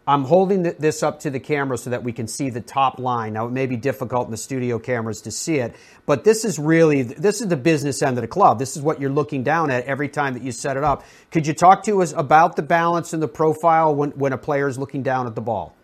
I'm 0.07 0.25
holding 0.25 0.62
this 0.62 1.03
up 1.03 1.21
to 1.21 1.31
the 1.31 1.38
camera 1.38 1.79
so 1.79 1.91
that 1.91 2.03
we 2.03 2.12
can 2.12 2.27
see 2.27 2.51
the 2.51 2.61
top 2.61 2.99
line. 2.99 3.35
Now, 3.35 3.47
it 3.47 3.53
may 3.53 3.67
be 3.67 3.77
difficult 3.77 4.27
in 4.27 4.33
the 4.33 4.37
studio 4.37 4.79
cameras 4.79 5.23
to 5.23 5.31
see 5.31 5.57
it, 5.57 5.77
but 6.07 6.25
this 6.25 6.45
is 6.45 6.59
really 6.59 7.03
this 7.03 7.41
is 7.41 7.49
the 7.49 7.57
business 7.57 8.03
end 8.03 8.19
of 8.19 8.23
the 8.23 8.29
club. 8.29 8.59
This 8.59 8.77
is 8.77 8.83
what 8.83 9.01
you're 9.01 9.11
looking 9.11 9.45
down 9.45 9.71
at 9.71 9.85
every 9.85 10.09
time 10.09 10.35
that 10.35 10.43
you 10.43 10.51
set 10.51 10.77
it 10.77 10.85
up. 10.85 11.05
Could 11.31 11.47
you 11.47 11.55
talk 11.55 11.85
to 11.85 12.03
us 12.03 12.12
about 12.12 12.57
the 12.57 12.62
balance 12.62 13.12
and 13.12 13.23
the 13.23 13.29
profile 13.29 13.95
when, 13.95 14.11
when 14.12 14.33
a 14.33 14.38
player 14.38 14.67
is 14.67 14.79
looking 14.79 15.03
down 15.03 15.27
at 15.27 15.35
the 15.35 15.41
ball? 15.41 15.75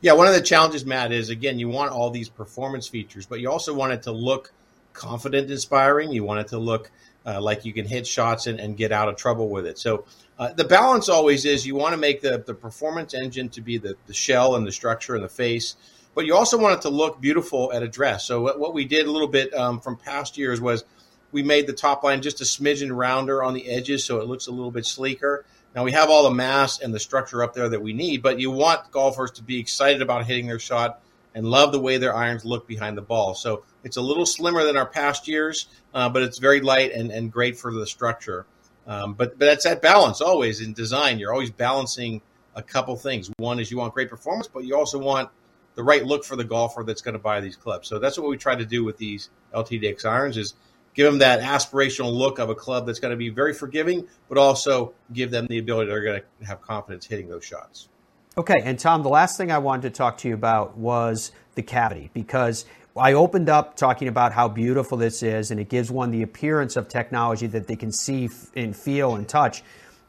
Yeah, 0.00 0.12
one 0.12 0.26
of 0.26 0.34
the 0.34 0.42
challenges, 0.42 0.84
Matt, 0.84 1.12
is 1.12 1.30
again, 1.30 1.58
you 1.58 1.68
want 1.68 1.92
all 1.92 2.10
these 2.10 2.28
performance 2.28 2.88
features, 2.88 3.26
but 3.26 3.40
you 3.40 3.50
also 3.50 3.72
want 3.74 3.92
it 3.92 4.02
to 4.02 4.12
look– 4.12 4.52
confident 4.94 5.50
inspiring. 5.50 6.10
You 6.12 6.24
want 6.24 6.40
it 6.40 6.48
to 6.48 6.58
look 6.58 6.90
uh, 7.26 7.40
like 7.40 7.64
you 7.64 7.72
can 7.72 7.86
hit 7.86 8.06
shots 8.06 8.46
and, 8.46 8.60
and, 8.60 8.76
get 8.76 8.92
out 8.92 9.08
of 9.08 9.16
trouble 9.16 9.48
with 9.48 9.66
it. 9.66 9.78
So 9.78 10.04
uh, 10.38 10.52
the 10.52 10.64
balance 10.64 11.08
always 11.08 11.44
is 11.44 11.66
you 11.66 11.74
want 11.74 11.92
to 11.92 11.96
make 11.96 12.20
the, 12.20 12.42
the 12.44 12.54
performance 12.54 13.14
engine 13.14 13.48
to 13.50 13.60
be 13.60 13.78
the, 13.78 13.96
the 14.06 14.14
shell 14.14 14.56
and 14.56 14.66
the 14.66 14.72
structure 14.72 15.14
and 15.14 15.24
the 15.24 15.28
face, 15.28 15.76
but 16.14 16.26
you 16.26 16.34
also 16.34 16.58
want 16.58 16.74
it 16.74 16.82
to 16.82 16.90
look 16.90 17.20
beautiful 17.20 17.72
at 17.72 17.82
address. 17.82 18.24
So 18.24 18.42
what, 18.42 18.60
what 18.60 18.74
we 18.74 18.84
did 18.84 19.06
a 19.06 19.10
little 19.10 19.28
bit 19.28 19.54
um, 19.54 19.80
from 19.80 19.96
past 19.96 20.36
years 20.36 20.60
was 20.60 20.84
we 21.32 21.42
made 21.42 21.66
the 21.66 21.72
top 21.72 22.04
line 22.04 22.22
just 22.22 22.40
a 22.40 22.44
smidgen 22.44 22.94
rounder 22.94 23.42
on 23.42 23.54
the 23.54 23.68
edges 23.68 24.04
so 24.04 24.20
it 24.20 24.26
looks 24.26 24.46
a 24.46 24.52
little 24.52 24.70
bit 24.70 24.86
sleeker. 24.86 25.44
Now 25.74 25.82
we 25.82 25.92
have 25.92 26.10
all 26.10 26.24
the 26.24 26.30
mass 26.30 26.80
and 26.80 26.94
the 26.94 27.00
structure 27.00 27.42
up 27.42 27.54
there 27.54 27.68
that 27.68 27.82
we 27.82 27.92
need, 27.92 28.22
but 28.22 28.38
you 28.38 28.50
want 28.50 28.90
golfers 28.92 29.32
to 29.32 29.42
be 29.42 29.58
excited 29.58 30.02
about 30.02 30.26
hitting 30.26 30.46
their 30.46 30.60
shot 30.60 31.00
and 31.34 31.46
love 31.46 31.72
the 31.72 31.80
way 31.80 31.98
their 31.98 32.14
irons 32.14 32.44
look 32.44 32.66
behind 32.66 32.96
the 32.96 33.02
ball. 33.02 33.34
So 33.34 33.64
it's 33.82 33.96
a 33.96 34.00
little 34.00 34.26
slimmer 34.26 34.64
than 34.64 34.76
our 34.76 34.86
past 34.86 35.28
years, 35.28 35.66
uh, 35.92 36.08
but 36.08 36.22
it's 36.22 36.38
very 36.38 36.60
light 36.60 36.92
and, 36.92 37.10
and 37.10 37.30
great 37.32 37.58
for 37.58 37.72
the 37.72 37.86
structure. 37.86 38.46
Um, 38.86 39.14
but 39.14 39.38
but 39.38 39.46
that's 39.46 39.64
that 39.64 39.82
balance 39.82 40.20
always 40.20 40.60
in 40.60 40.74
design. 40.74 41.18
You're 41.18 41.32
always 41.32 41.50
balancing 41.50 42.20
a 42.54 42.62
couple 42.62 42.96
things. 42.96 43.30
One 43.38 43.58
is 43.58 43.70
you 43.70 43.78
want 43.78 43.94
great 43.94 44.10
performance, 44.10 44.48
but 44.48 44.64
you 44.64 44.76
also 44.76 44.98
want 44.98 45.30
the 45.74 45.82
right 45.82 46.04
look 46.04 46.24
for 46.24 46.36
the 46.36 46.44
golfer 46.44 46.84
that's 46.84 47.02
going 47.02 47.14
to 47.14 47.18
buy 47.18 47.40
these 47.40 47.56
clubs. 47.56 47.88
So 47.88 47.98
that's 47.98 48.18
what 48.18 48.28
we 48.28 48.36
try 48.36 48.54
to 48.54 48.64
do 48.64 48.84
with 48.84 48.96
these 48.96 49.30
LTDX 49.54 50.04
irons 50.04 50.36
is 50.36 50.54
give 50.94 51.06
them 51.06 51.18
that 51.18 51.40
aspirational 51.40 52.12
look 52.12 52.38
of 52.38 52.50
a 52.50 52.54
club 52.54 52.86
that's 52.86 53.00
going 53.00 53.10
to 53.10 53.16
be 53.16 53.30
very 53.30 53.52
forgiving, 53.52 54.06
but 54.28 54.38
also 54.38 54.94
give 55.12 55.30
them 55.30 55.46
the 55.48 55.58
ability 55.58 55.90
they're 55.90 56.02
going 56.02 56.22
to 56.40 56.46
have 56.46 56.62
confidence 56.62 57.06
hitting 57.06 57.28
those 57.28 57.44
shots. 57.44 57.88
Okay, 58.36 58.62
and 58.64 58.76
Tom, 58.76 59.04
the 59.04 59.08
last 59.08 59.36
thing 59.36 59.52
I 59.52 59.58
wanted 59.58 59.82
to 59.82 59.90
talk 59.90 60.18
to 60.18 60.28
you 60.28 60.34
about 60.34 60.76
was 60.76 61.30
the 61.54 61.62
cavity 61.62 62.10
because 62.14 62.64
I 62.96 63.12
opened 63.12 63.48
up 63.48 63.76
talking 63.76 64.08
about 64.08 64.32
how 64.32 64.48
beautiful 64.48 64.98
this 64.98 65.22
is, 65.22 65.52
and 65.52 65.60
it 65.60 65.68
gives 65.68 65.88
one 65.88 66.10
the 66.10 66.22
appearance 66.22 66.74
of 66.74 66.88
technology 66.88 67.46
that 67.46 67.68
they 67.68 67.76
can 67.76 67.92
see 67.92 68.28
and 68.56 68.76
feel 68.76 69.14
and 69.14 69.28
touch. 69.28 69.62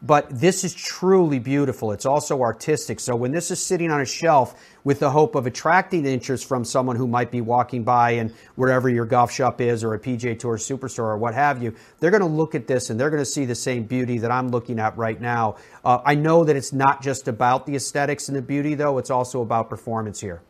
But 0.05 0.27
this 0.29 0.63
is 0.63 0.75
truly 0.75 1.39
beautiful. 1.39 1.91
It's 1.91 2.05
also 2.05 2.41
artistic. 2.41 2.99
So 2.99 3.15
when 3.15 3.31
this 3.31 3.49
is 3.49 3.59
sitting 3.59 3.89
on 3.89 4.01
a 4.01 4.05
shelf 4.05 4.53
with 4.83 4.99
the 4.99 5.09
hope 5.09 5.33
of 5.33 5.47
attracting 5.47 6.05
interest 6.05 6.47
from 6.47 6.63
someone 6.63 6.95
who 6.95 7.07
might 7.07 7.31
be 7.31 7.41
walking 7.41 7.83
by 7.83 8.11
and 8.11 8.31
wherever 8.55 8.87
your 8.87 9.05
golf 9.05 9.31
shop 9.31 9.59
is 9.61 9.83
or 9.83 9.95
a 9.95 9.99
PGA 9.99 10.37
Tour 10.37 10.57
superstore 10.57 11.05
or 11.05 11.17
what 11.17 11.33
have 11.33 11.63
you, 11.63 11.73
they're 11.99 12.11
going 12.11 12.21
to 12.21 12.27
look 12.27 12.53
at 12.53 12.67
this 12.67 12.91
and 12.91 12.99
they're 12.99 13.09
going 13.09 13.21
to 13.21 13.25
see 13.25 13.45
the 13.45 13.55
same 13.55 13.83
beauty 13.85 14.19
that 14.19 14.29
I'm 14.29 14.49
looking 14.49 14.79
at 14.79 14.95
right 14.95 15.19
now. 15.19 15.55
Uh, 15.83 15.99
I 16.05 16.13
know 16.13 16.43
that 16.43 16.55
it's 16.55 16.71
not 16.71 17.01
just 17.01 17.27
about 17.27 17.65
the 17.65 17.75
aesthetics 17.75 18.27
and 18.27 18.37
the 18.37 18.43
beauty, 18.43 18.75
though. 18.75 18.99
It's 18.99 19.09
also 19.09 19.41
about 19.41 19.71
performance 19.71 20.21
here. 20.21 20.43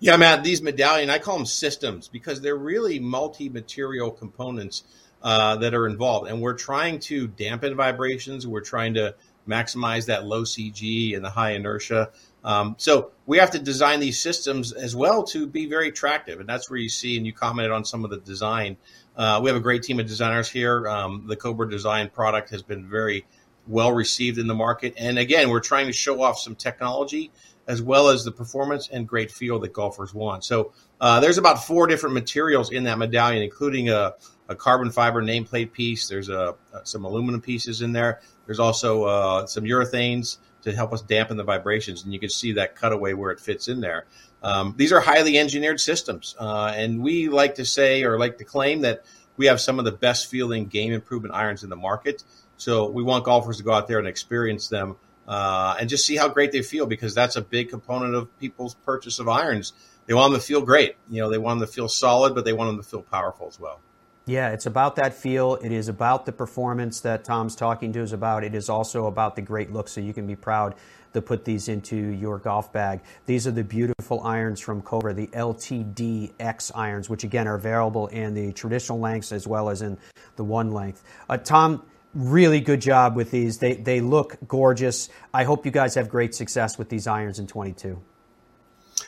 Yeah, 0.00 0.16
Matt, 0.16 0.42
these 0.44 0.62
medallion, 0.62 1.10
I 1.10 1.18
call 1.18 1.36
them 1.36 1.46
systems 1.46 2.08
because 2.08 2.40
they're 2.40 2.56
really 2.56 2.98
multi-material 2.98 4.12
components 4.12 4.84
uh, 5.24 5.56
that 5.56 5.74
are 5.74 5.86
involved. 5.86 6.30
And 6.30 6.40
we're 6.40 6.54
trying 6.54 7.00
to 7.00 7.26
dampen 7.26 7.74
vibrations. 7.74 8.46
We're 8.46 8.60
trying 8.60 8.94
to 8.94 9.14
maximize 9.48 10.06
that 10.06 10.26
low 10.26 10.42
CG 10.42 11.16
and 11.16 11.24
the 11.24 11.30
high 11.30 11.52
inertia. 11.52 12.10
Um, 12.44 12.76
so 12.78 13.10
we 13.26 13.38
have 13.38 13.50
to 13.52 13.58
design 13.58 14.00
these 14.00 14.20
systems 14.20 14.72
as 14.72 14.94
well 14.94 15.24
to 15.24 15.46
be 15.46 15.66
very 15.66 15.88
attractive. 15.88 16.40
And 16.40 16.48
that's 16.48 16.68
where 16.68 16.78
you 16.78 16.90
see, 16.90 17.16
and 17.16 17.26
you 17.26 17.32
commented 17.32 17.72
on 17.72 17.84
some 17.84 18.04
of 18.04 18.10
the 18.10 18.18
design. 18.18 18.76
Uh, 19.16 19.40
we 19.42 19.48
have 19.48 19.56
a 19.56 19.62
great 19.62 19.82
team 19.82 19.98
of 19.98 20.06
designers 20.06 20.50
here. 20.50 20.86
Um, 20.86 21.24
the 21.26 21.36
Cobra 21.36 21.68
Design 21.68 22.10
product 22.10 22.50
has 22.50 22.62
been 22.62 22.88
very 22.88 23.24
well 23.66 23.92
received 23.92 24.38
in 24.38 24.46
the 24.46 24.54
market. 24.54 24.94
And 24.98 25.18
again, 25.18 25.48
we're 25.48 25.60
trying 25.60 25.86
to 25.86 25.92
show 25.92 26.22
off 26.22 26.38
some 26.38 26.54
technology 26.54 27.30
as 27.66 27.80
well 27.80 28.08
as 28.08 28.24
the 28.24 28.32
performance 28.32 28.88
and 28.90 29.08
great 29.08 29.30
feel 29.30 29.58
that 29.60 29.72
golfers 29.72 30.12
want. 30.12 30.44
So 30.44 30.72
uh, 31.04 31.20
there's 31.20 31.36
about 31.36 31.62
four 31.62 31.86
different 31.86 32.14
materials 32.14 32.72
in 32.72 32.84
that 32.84 32.96
medallion, 32.96 33.42
including 33.42 33.90
a, 33.90 34.14
a 34.48 34.54
carbon 34.54 34.90
fiber 34.90 35.22
nameplate 35.22 35.70
piece. 35.70 36.08
There's 36.08 36.30
a, 36.30 36.54
some 36.84 37.04
aluminum 37.04 37.42
pieces 37.42 37.82
in 37.82 37.92
there. 37.92 38.22
There's 38.46 38.58
also 38.58 39.04
uh, 39.04 39.46
some 39.46 39.64
urethanes 39.64 40.38
to 40.62 40.72
help 40.72 40.94
us 40.94 41.02
dampen 41.02 41.36
the 41.36 41.44
vibrations, 41.44 42.04
and 42.04 42.14
you 42.14 42.18
can 42.18 42.30
see 42.30 42.52
that 42.52 42.74
cutaway 42.74 43.12
where 43.12 43.30
it 43.32 43.38
fits 43.38 43.68
in 43.68 43.82
there. 43.82 44.06
Um, 44.42 44.72
these 44.78 44.92
are 44.92 45.00
highly 45.00 45.36
engineered 45.36 45.78
systems, 45.78 46.36
uh, 46.40 46.72
and 46.74 47.02
we 47.02 47.28
like 47.28 47.56
to 47.56 47.66
say 47.66 48.02
or 48.04 48.18
like 48.18 48.38
to 48.38 48.44
claim 48.44 48.80
that 48.80 49.04
we 49.36 49.44
have 49.44 49.60
some 49.60 49.78
of 49.78 49.84
the 49.84 49.92
best 49.92 50.30
feeling 50.30 50.68
game 50.68 50.94
improvement 50.94 51.34
irons 51.34 51.64
in 51.64 51.68
the 51.68 51.76
market. 51.76 52.24
So 52.56 52.88
we 52.88 53.02
want 53.02 53.24
golfers 53.24 53.58
to 53.58 53.62
go 53.62 53.72
out 53.72 53.88
there 53.88 53.98
and 53.98 54.08
experience 54.08 54.68
them 54.68 54.96
uh, 55.26 55.76
and 55.80 55.88
just 55.88 56.06
see 56.06 56.16
how 56.16 56.28
great 56.28 56.52
they 56.52 56.62
feel 56.62 56.86
because 56.86 57.14
that's 57.14 57.36
a 57.36 57.42
big 57.42 57.70
component 57.70 58.14
of 58.14 58.38
people's 58.38 58.74
purchase 58.74 59.18
of 59.18 59.28
irons. 59.28 59.72
They 60.06 60.14
want 60.14 60.32
them 60.32 60.40
to 60.40 60.46
feel 60.46 60.60
great. 60.60 60.96
You 61.08 61.22
know, 61.22 61.30
they 61.30 61.38
want 61.38 61.60
them 61.60 61.68
to 61.68 61.72
feel 61.72 61.88
solid, 61.88 62.34
but 62.34 62.44
they 62.44 62.52
want 62.52 62.68
them 62.68 62.82
to 62.82 62.88
feel 62.88 63.02
powerful 63.02 63.46
as 63.48 63.58
well. 63.58 63.80
Yeah, 64.26 64.50
it's 64.50 64.64
about 64.64 64.96
that 64.96 65.12
feel. 65.12 65.56
It 65.56 65.70
is 65.70 65.88
about 65.88 66.24
the 66.24 66.32
performance 66.32 67.00
that 67.00 67.24
Tom's 67.24 67.54
talking 67.54 67.92
to 67.92 68.02
us 68.02 68.12
about. 68.12 68.42
It 68.42 68.54
is 68.54 68.70
also 68.70 69.06
about 69.06 69.36
the 69.36 69.42
great 69.42 69.70
look, 69.70 69.86
so 69.86 70.00
you 70.00 70.14
can 70.14 70.26
be 70.26 70.36
proud 70.36 70.74
to 71.12 71.20
put 71.20 71.44
these 71.44 71.68
into 71.68 71.96
your 71.96 72.38
golf 72.38 72.72
bag. 72.72 73.00
These 73.26 73.46
are 73.46 73.50
the 73.50 73.62
beautiful 73.62 74.20
irons 74.22 74.60
from 74.60 74.80
Cobra, 74.80 75.12
the 75.12 75.28
LTD 75.28 76.32
X 76.40 76.72
irons, 76.74 77.10
which 77.10 77.22
again 77.22 77.46
are 77.46 77.54
available 77.54 78.06
in 78.08 78.34
the 78.34 78.52
traditional 78.52 78.98
lengths 78.98 79.30
as 79.30 79.46
well 79.46 79.68
as 79.68 79.82
in 79.82 79.98
the 80.36 80.44
one 80.44 80.72
length. 80.72 81.04
Uh, 81.28 81.36
Tom, 81.36 81.84
really 82.14 82.60
good 82.60 82.80
job 82.80 83.16
with 83.16 83.30
these. 83.30 83.58
They, 83.58 83.74
they 83.74 84.00
look 84.00 84.36
gorgeous. 84.46 85.08
I 85.32 85.44
hope 85.44 85.66
you 85.66 85.72
guys 85.72 85.94
have 85.96 86.08
great 86.08 86.34
success 86.34 86.78
with 86.78 86.88
these 86.88 87.06
irons 87.06 87.38
in 87.38 87.46
22. 87.46 88.00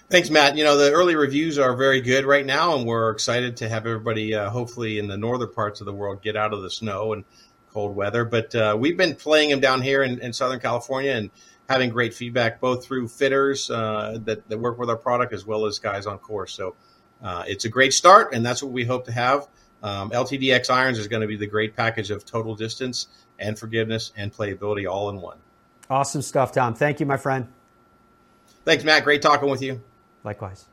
Thanks, 0.09 0.31
Matt. 0.31 0.57
You 0.57 0.65
know, 0.65 0.77
the 0.77 0.93
early 0.93 1.15
reviews 1.15 1.59
are 1.59 1.75
very 1.77 2.01
good 2.01 2.25
right 2.25 2.45
now, 2.45 2.77
and 2.77 2.87
we're 2.87 3.11
excited 3.11 3.57
to 3.59 3.69
have 3.69 3.87
everybody, 3.87 4.35
uh, 4.35 4.51
hopefully 4.51 4.99
in 4.99 5.09
the 5.09 5.17
northern 5.17 5.53
parts 5.53 5.81
of 5.81 5.87
the 5.87 5.93
world, 5.93 6.23
get 6.23 6.37
out 6.37 6.53
of 6.53 6.63
the 6.63 6.71
snow 6.71 7.13
and 7.13 7.25
cold 7.73 7.95
weather. 7.95 8.25
But 8.25 8.55
uh, 8.55 8.77
we've 8.79 8.97
been 8.97 9.15
playing 9.15 9.51
them 9.51 9.61
down 9.61 9.83
here 9.83 10.03
in, 10.03 10.21
in, 10.21 10.33
Southern 10.33 10.61
California 10.61 11.13
and 11.13 11.31
having 11.69 11.91
great 11.91 12.15
feedback, 12.15 12.61
both 12.61 12.85
through 12.85 13.09
fitters 13.09 13.71
uh, 13.71 14.19
that, 14.25 14.49
that 14.49 14.59
work 14.59 14.79
with 14.79 14.91
our 14.91 14.97
product 14.97 15.33
as 15.33 15.45
well 15.45 15.67
as 15.67 15.79
guys 15.79 16.07
on 16.07 16.19
course. 16.19 16.53
So 16.55 16.77
uh, 17.23 17.45
it's 17.47 17.65
a 17.65 17.69
great 17.69 17.93
start, 17.93 18.33
and 18.33 18.45
that's 18.45 18.63
what 18.63 18.73
we 18.73 18.85
hope 18.85 19.07
to 19.07 19.13
have 19.13 19.49
Um, 19.83 20.11
LTDX 20.11 20.71
irons 20.71 20.99
is 20.99 21.09
going 21.09 21.23
to 21.23 21.29
be 21.29 21.37
the 21.37 21.47
great 21.47 21.77
package 21.77 22.11
of 22.11 22.25
total 22.25 22.55
distance 22.55 23.09
and 23.39 23.59
forgiveness 23.59 24.13
and 24.17 24.33
playability 24.33 24.91
all 24.91 25.11
in 25.11 25.21
one. 25.21 25.39
Awesome 25.89 26.23
stuff, 26.23 26.53
Tom. 26.53 26.75
Thank 26.75 27.01
you, 27.01 27.07
my 27.07 27.17
friend. 27.17 27.47
Thanks, 28.65 28.83
Matt. 28.83 29.05
Great 29.05 29.23
talking 29.23 29.49
with 29.49 29.63
you. 29.63 29.81
Likewise. 30.25 30.67